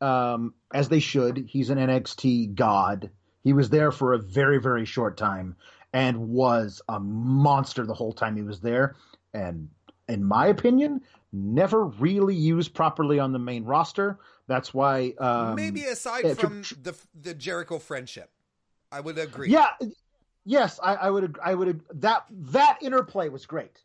[0.00, 1.38] um, as they should.
[1.48, 3.10] He's an NXT god.
[3.42, 5.56] He was there for a very very short time
[5.92, 8.94] and was a monster the whole time he was there.
[9.34, 9.68] And
[10.08, 14.18] in my opinion, never really used properly on the main roster.
[14.46, 18.30] That's why um, Maybe aside yeah, from tr- the the Jericho friendship,
[18.92, 19.50] I would agree.
[19.50, 19.68] Yeah,
[20.44, 21.38] yes, I, I would.
[21.42, 21.80] I would.
[21.94, 23.82] That that interplay was great,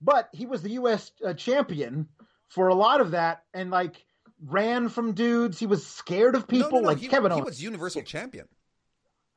[0.00, 1.12] but he was the U.S.
[1.24, 2.08] Uh, champion
[2.48, 4.04] for a lot of that, and like
[4.46, 5.58] ran from dudes.
[5.58, 7.46] He was scared of people, no, no, like he, Kevin he Owens.
[7.46, 8.46] was Universal Champion.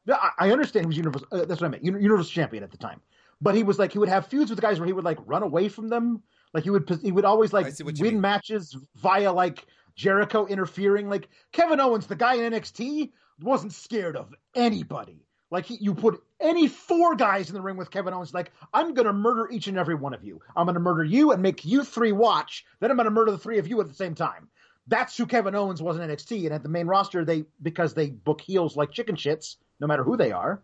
[0.10, 1.28] I, I understand he was universal.
[1.32, 1.84] Uh, that's what I meant.
[1.84, 3.02] Universal champion at the time,
[3.42, 5.44] but he was like he would have feuds with guys where he would like run
[5.44, 6.22] away from them.
[6.54, 8.22] Like he would he would always like see what you win mean.
[8.22, 9.66] matches via like
[9.96, 11.10] Jericho interfering.
[11.10, 13.12] Like Kevin Owens, the guy in NXT,
[13.42, 15.26] wasn't scared of anybody.
[15.50, 18.94] Like he, you put any four guys in the ring with Kevin Owens, like I'm
[18.94, 20.42] gonna murder each and every one of you.
[20.56, 22.66] I'm gonna murder you and make you three watch.
[22.80, 24.50] Then I'm gonna murder the three of you at the same time.
[24.88, 28.10] That's who Kevin Owens was in NXT, and at the main roster, they because they
[28.10, 30.62] book heels like chicken shits, no matter who they are.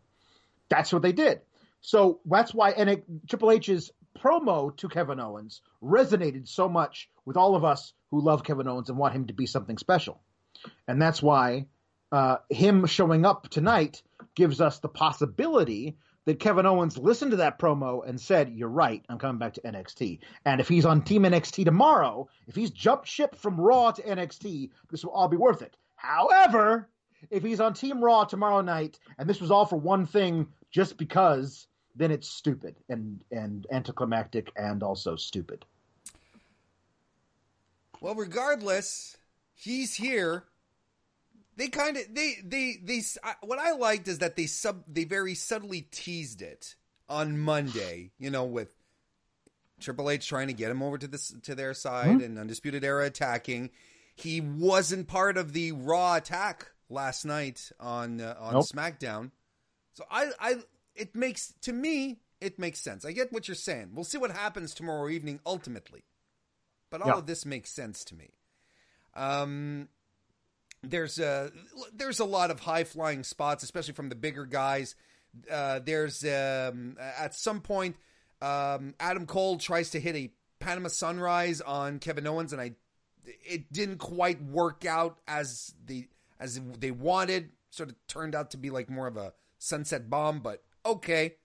[0.70, 1.42] That's what they did.
[1.82, 7.56] So that's why and Triple H's promo to Kevin Owens resonated so much with all
[7.56, 10.22] of us who love Kevin Owens and want him to be something special.
[10.88, 11.68] And that's why
[12.12, 14.02] uh, him showing up tonight
[14.36, 19.04] gives us the possibility that Kevin Owens listened to that promo and said, You're right,
[19.08, 20.20] I'm coming back to NXT.
[20.46, 24.72] And if he's on Team NXT tomorrow, if he's jumped ship from Raw to NXT,
[24.90, 25.76] this will all be worth it.
[25.96, 26.90] However,
[27.30, 30.98] if he's on Team Raw tomorrow night and this was all for one thing just
[30.98, 35.66] because, then it's stupid and, and anticlimactic and also stupid.
[38.00, 39.18] Well, regardless,
[39.56, 40.44] he's here.
[41.56, 43.02] They kind of they they they.
[43.42, 46.76] What I liked is that they sub they very subtly teased it
[47.10, 48.12] on Monday.
[48.20, 48.70] You know, with
[49.80, 52.24] Triple H trying to get him over to this to their side hmm?
[52.24, 53.72] and Undisputed Era attacking.
[54.16, 58.66] He wasn't part of the Raw attack last night on uh, on Nope.
[58.74, 59.32] SmackDown.
[59.94, 60.56] So I I
[60.96, 63.04] it makes to me it makes sense.
[63.06, 63.90] I get what you're saying.
[63.94, 66.04] We'll see what happens tomorrow evening ultimately.
[66.90, 67.18] But all Yeah.
[67.18, 68.30] of this makes sense to me.
[69.14, 69.90] Um
[70.84, 71.52] there's a
[71.94, 74.96] there's a lot of high flying spots, especially from the bigger guys.
[75.52, 77.96] Uh, there's um, at some point
[78.42, 82.74] um, Adam Cole tries to hit a Panama Sunrise on Kevin Owens, and I
[83.26, 86.08] it didn't quite work out as the
[86.40, 87.52] as they wanted.
[87.70, 91.36] Sort of turned out to be like more of a sunset bomb, but okay.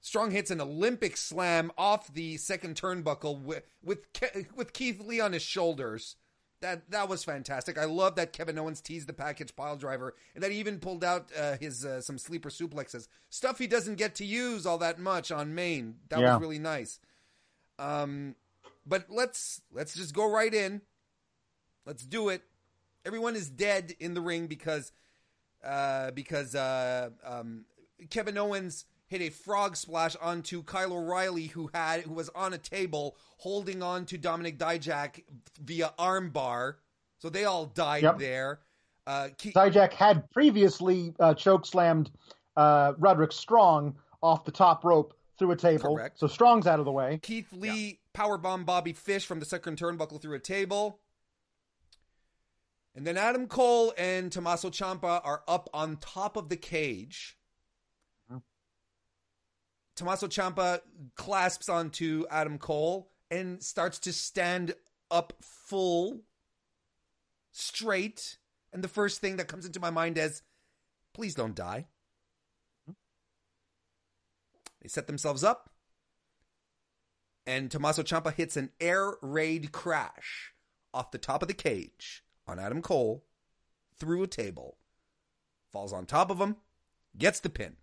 [0.00, 5.20] Strong hits an Olympic slam off the second turnbuckle with with, Ke- with Keith Lee
[5.20, 6.16] on his shoulders.
[6.60, 7.76] That that was fantastic.
[7.76, 11.04] I love that Kevin Owens teased the package pile driver, and that he even pulled
[11.04, 14.98] out uh, his uh, some sleeper suplexes, stuff he doesn't get to use all that
[14.98, 15.96] much on main.
[16.08, 16.32] That Yeah.
[16.34, 16.98] was really nice.
[17.78, 18.36] Um,
[18.86, 20.80] but let's let's just go right in.
[21.84, 22.42] Let's do it.
[23.06, 24.90] Everyone is dead in the ring because
[25.64, 27.64] uh, because uh, um,
[28.10, 32.58] Kevin Owens hit a frog splash onto Kyle O'Reilly, who had who was on a
[32.58, 35.22] table holding on to Dominik Dijak
[35.62, 36.74] via armbar.
[37.18, 38.18] So they all died Yep.
[38.18, 38.60] there.
[39.06, 42.10] Uh, Ke- Dijak had previously uh, choke slammed
[42.56, 45.94] uh, Roderick Strong off the top rope through a table.
[45.94, 46.18] Correct.
[46.18, 47.20] So Strong's out of the way.
[47.22, 50.98] Keith Lee powerbomb Bobby Fish from the second turnbuckle through a table.
[52.96, 57.36] And then Adam Cole and Tommaso Ciampa are up on top of the cage.
[59.94, 60.80] Tommaso Ciampa
[61.14, 64.74] clasps onto Adam Cole and starts to stand
[65.10, 66.22] up full,
[67.52, 68.38] straight.
[68.72, 70.42] And the first thing that comes into my mind is,
[71.12, 71.86] please don't die.
[74.80, 75.70] They set themselves up
[77.46, 80.52] and Tommaso Ciampa hits an air raid crash
[80.92, 83.24] off the top of the cage on Adam Cole
[83.98, 84.76] through a table,
[85.72, 86.56] falls on top of him,
[87.16, 87.76] gets the pin.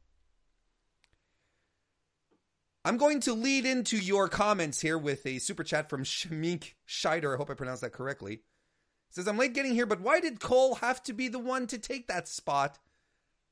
[2.85, 7.33] I'm going to lead into your comments here with a super chat from Shamik Scheider.
[7.33, 8.41] I hope I pronounced that correctly.
[9.09, 11.77] Says, I'm late getting here, but why did Cole have to be the one to
[11.77, 12.79] take that spot?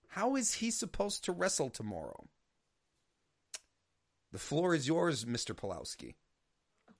[0.09, 2.27] How is he supposed to wrestle tomorrow?
[4.33, 5.55] The floor is yours, Mr.
[5.55, 6.15] Pulowski.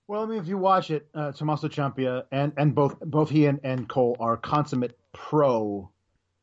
[0.07, 3.45] Well, I mean, if you watch it, uh, Tommaso Ciampa and and both both he
[3.45, 5.89] and, and Cole are consummate pro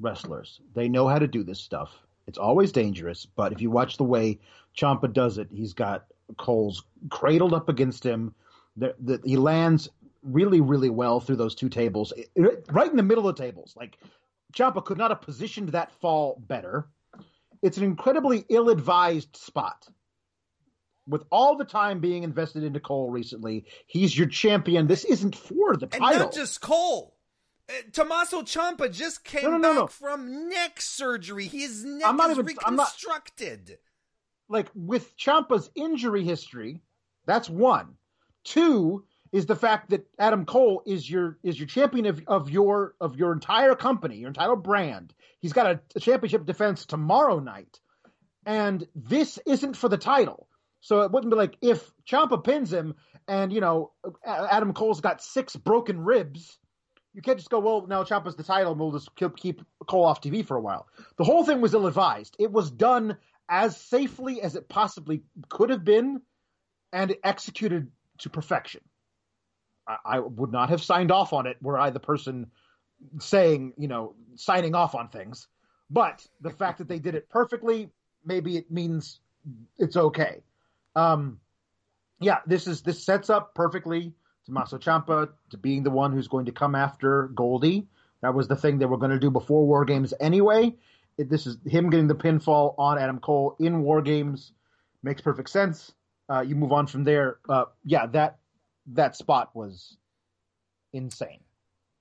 [0.01, 0.61] wrestlers.
[0.75, 1.91] They know how to do this stuff.
[2.27, 4.39] It's always dangerous, but if you watch the way
[4.77, 6.07] Ciampa does it, he's got
[6.37, 8.35] Cole's cradled up against him.
[8.77, 9.89] The, the, he lands
[10.23, 13.43] really, really well through those two tables, It- it- right in the middle of the
[13.43, 13.75] tables.
[13.77, 13.99] Like
[14.55, 16.87] Ciampa could not have positioned that fall better.
[17.63, 19.89] It's an incredibly ill-advised spot
[21.09, 24.87] with all the time being invested into Cole recently, he's your champion.
[24.87, 26.09] This isn't for the title.
[26.09, 27.15] And not just Cole.
[27.69, 29.87] Uh, Tommaso Ciampa just came No, no, back no.
[29.89, 31.47] from neck surgery.
[31.47, 33.79] His neck I'm not is even- I'm not- reconstructed.
[34.49, 36.81] like with Ciampa's injury history,
[37.27, 37.97] that's one.
[38.45, 42.95] Two is the fact that Adam Cole is your is your champion of, of your
[43.01, 45.13] of your entire company, your entire brand.
[45.41, 47.79] He's got a, a championship defense tomorrow night,
[48.47, 50.48] and this isn't for the title.
[50.81, 52.95] So it wouldn't be like if Ciampa pins him,
[53.27, 53.93] and you know
[54.25, 56.59] Adam Cole's got six broken ribs.
[57.15, 60.21] You can't just go, well, now Ciampa's the title, and we'll just keep, Cole off
[60.21, 60.87] TV for a while.
[61.17, 62.37] The whole thing was ill-advised.
[62.39, 63.17] It was done
[63.49, 66.21] as safely as it possibly could have been,
[66.93, 68.83] and executed to perfection.
[69.87, 72.51] I, I would not have signed off on it were I the person
[73.19, 75.49] saying, you know, signing off on things.
[75.91, 77.89] But the fact that they did it perfectly,
[78.25, 79.21] maybe it means
[79.79, 80.43] it's okay.
[80.97, 81.41] Um,
[82.21, 84.13] yeah, this is this sets up perfectly
[84.47, 87.87] Tommaso Ciampa to being the one who's going to come after Goldie.
[88.23, 90.75] That was the thing they were going to do before War Games anyway.
[91.17, 94.53] It, this is him getting the pinfall on Adam Cole in War Games
[95.03, 95.93] makes perfect sense.
[96.29, 97.39] Uh, you move on from there.
[97.49, 98.39] Uh, yeah, that
[98.87, 99.97] that spot was
[100.93, 101.41] insane.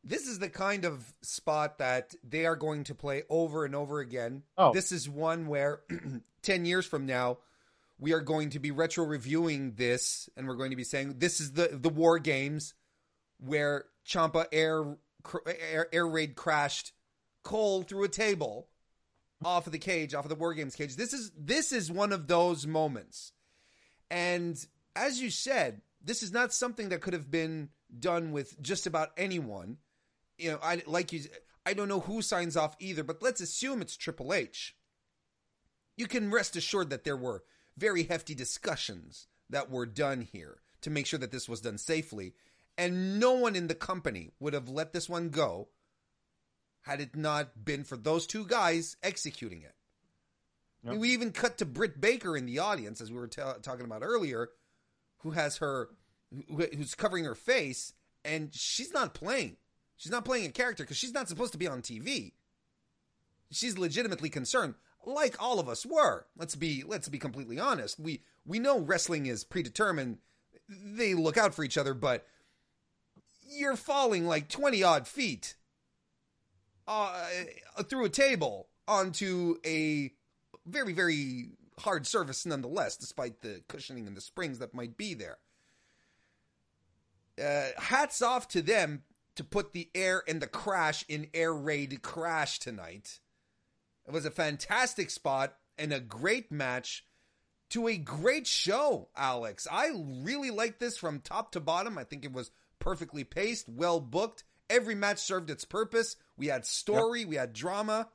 [0.04, 4.00] This is the kind of spot that they are going to play over and over
[4.00, 4.44] again.
[4.58, 4.72] Oh.
[4.74, 5.82] This is one where
[6.44, 7.40] 10 years from now,
[8.00, 11.40] we are going to be retro reviewing this and we're going to be saying this
[11.40, 12.74] is the, the war games
[13.40, 14.98] where Ciampa air,
[15.72, 16.94] air, air raid crashed
[17.44, 18.68] Cole through a table
[19.44, 20.96] off of the cage, off of the war games cage.
[20.96, 23.32] This is, this is one of those moments.
[24.10, 24.58] And
[24.96, 27.70] as you said, this is not something that could have been
[28.00, 29.78] done with just about anyone.
[30.38, 31.22] You know, I like you.
[31.66, 34.76] I don't know who signs off either, but let's assume it's Triple H.
[35.98, 37.44] You can rest assured that there were
[37.78, 42.34] very hefty discussions that were done here to make sure that this was done safely,
[42.78, 45.70] and no one in the company would have let this one go
[46.82, 49.76] had it not been for those two guys executing it.
[50.86, 53.54] I mean, we even cut to Britt Baker in the audience, as we were ta
[53.62, 54.50] talking about earlier,
[55.20, 55.90] who has her,
[56.32, 59.58] who, who's covering her face, and she's not playing.
[59.98, 62.34] She's not playing a character because she's not supposed to be on TV.
[63.52, 64.76] She's legitimately concerned,
[65.08, 66.26] like all of us were.
[66.38, 68.00] Let's be let's be completely honest.
[68.00, 70.18] We we know wrestling is predetermined.
[70.70, 72.28] They look out for each other, but
[73.50, 75.56] you're falling like twenty odd feet
[76.88, 77.26] uh,
[77.90, 80.12] through a table onto a
[80.66, 85.38] very very hard surface nonetheless, despite the cushioning and the springs that might be there.
[87.42, 89.04] Uh, hats off to them
[89.36, 93.20] to put the air and the crash in Air Raid Crash tonight.
[94.08, 97.04] It was a fantastic spot and a great match
[97.72, 99.68] to a great show, Alex.
[99.70, 99.92] I
[100.24, 101.98] really liked this from top to bottom.
[101.98, 104.44] I think it was perfectly paced, well booked.
[104.70, 106.16] Every match served its purpose.
[106.38, 108.08] We had story, we had drama.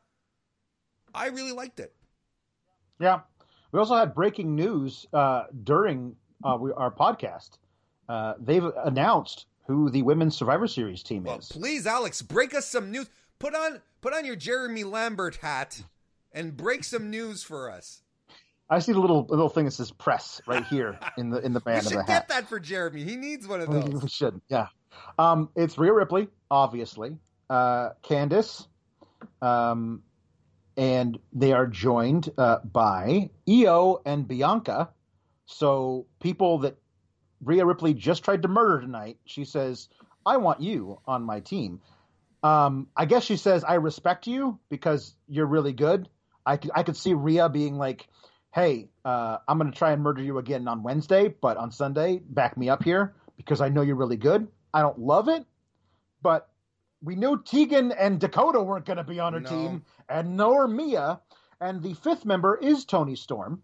[1.14, 1.94] I really liked it.
[2.98, 3.20] Yeah.
[3.72, 7.50] We also had breaking news uh, during uh, we, our podcast.
[8.08, 11.48] Uh, they've announced who the women's Survivor Series team Well, is.
[11.48, 13.08] please, Alex, break us some news.
[13.38, 15.82] Put on put on your Jeremy Lambert hat
[16.32, 18.02] and break some news for us.
[18.68, 21.60] I see the little little thing that says press right here in the in the
[21.64, 22.28] We band of should the get hat.
[22.28, 23.04] that for Jeremy.
[23.04, 24.02] He needs one of those.
[24.02, 24.66] we should, yeah.
[25.18, 27.16] Um, it's Rhea Ripley, obviously.
[27.50, 28.66] Uh, Candice,
[29.42, 30.02] um,
[30.76, 34.88] and they are joined uh, by Io and Bianca.
[35.44, 36.76] So people that
[37.44, 39.90] Rhea Ripley just tried to murder tonight, she says,
[40.24, 41.80] "I want you on my team."
[42.42, 46.08] Um, I guess she says, "I respect you because you're really good."
[46.44, 48.08] I could, I could see Rhea being like,
[48.52, 52.18] "Hey, uh, I'm going to try and murder you again on Wednesday, but on Sunday,
[52.18, 55.44] back me up here because I know you're really good." I don't love it,
[56.22, 56.48] but
[57.02, 59.48] we knew Tegan and Dakota weren't going to be on her No.
[59.48, 61.20] team, and nor Mia.
[61.60, 63.62] And the fifth member is Toni Storm,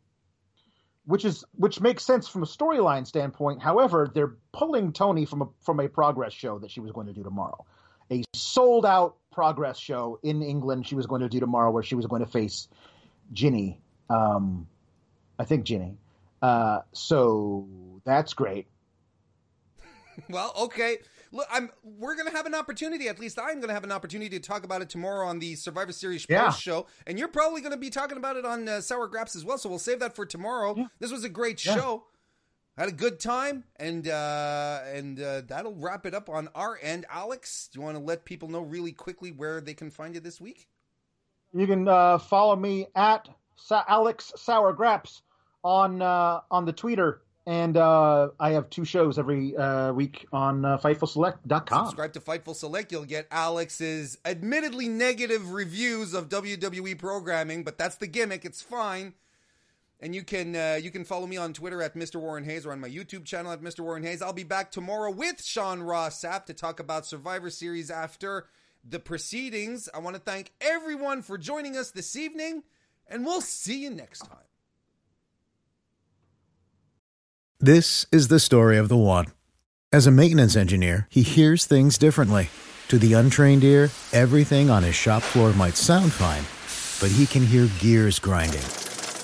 [1.05, 3.61] which is which makes sense from a storyline standpoint.
[3.61, 7.13] However, they're pulling Tony from a from a progress show that she was going to
[7.13, 7.65] do tomorrow,
[8.11, 10.87] a sold out progress show in England.
[10.87, 12.69] She was going to do tomorrow, where she was going to face
[13.33, 13.81] Jinny.
[14.11, 14.67] Um,
[15.39, 15.97] I think Jinny.
[16.43, 17.67] Uh, so
[18.05, 18.67] that's great.
[20.29, 20.99] Well, okay.
[21.31, 21.71] Look, I'm.
[21.85, 23.09] We're gonna have an opportunity.
[23.09, 25.93] At least I'm gonna have an opportunity to talk about it tomorrow on the Survivor
[25.93, 26.51] Series Yeah.
[26.51, 29.59] show, and you're probably gonna be talking about it on uh, Sour Grapes as well.
[29.59, 30.75] So we'll save that for tomorrow.
[30.77, 30.87] Yeah.
[30.99, 31.77] This was a great Yeah.
[31.77, 32.05] show.
[32.79, 37.07] Had a good time, and uh, and uh, that'll wrap it up on our end.
[37.11, 40.21] Alex, do you want to let people know really quickly where they can find you
[40.21, 40.69] this week?
[41.53, 45.23] You can uh, follow me at Sa- Alex Sour Grapes
[45.65, 50.65] on uh, on the Twitter, and uh, I have two shows every uh, week on
[50.65, 51.87] uh, FightfulSelect.com.
[51.87, 52.93] Subscribe to Fightful Select.
[52.93, 58.45] You'll get Alex's admittedly negative reviews of WWE programming, but that's the gimmick.
[58.45, 59.15] It's fine.
[60.01, 62.17] And you can uh, you can follow me on Twitter at Mr.
[62.21, 63.81] Warren Hayes or on my YouTube channel at Mr.
[63.81, 64.23] Warren Hayes.
[64.23, 68.47] I'll be back tomorrow with Sean Ross Sapp to talk about Survivor Series after
[68.89, 69.89] the proceedings.
[69.93, 72.63] I want to thank everyone for joining us this evening,
[73.09, 74.39] and we'll see you next time.
[77.59, 79.27] This is the story of the one.
[79.93, 82.51] As a maintenance engineer, he hears things differently.
[82.87, 86.45] To the untrained ear, everything on his shop floor might sound fine,
[87.01, 88.63] but he can hear gears grinding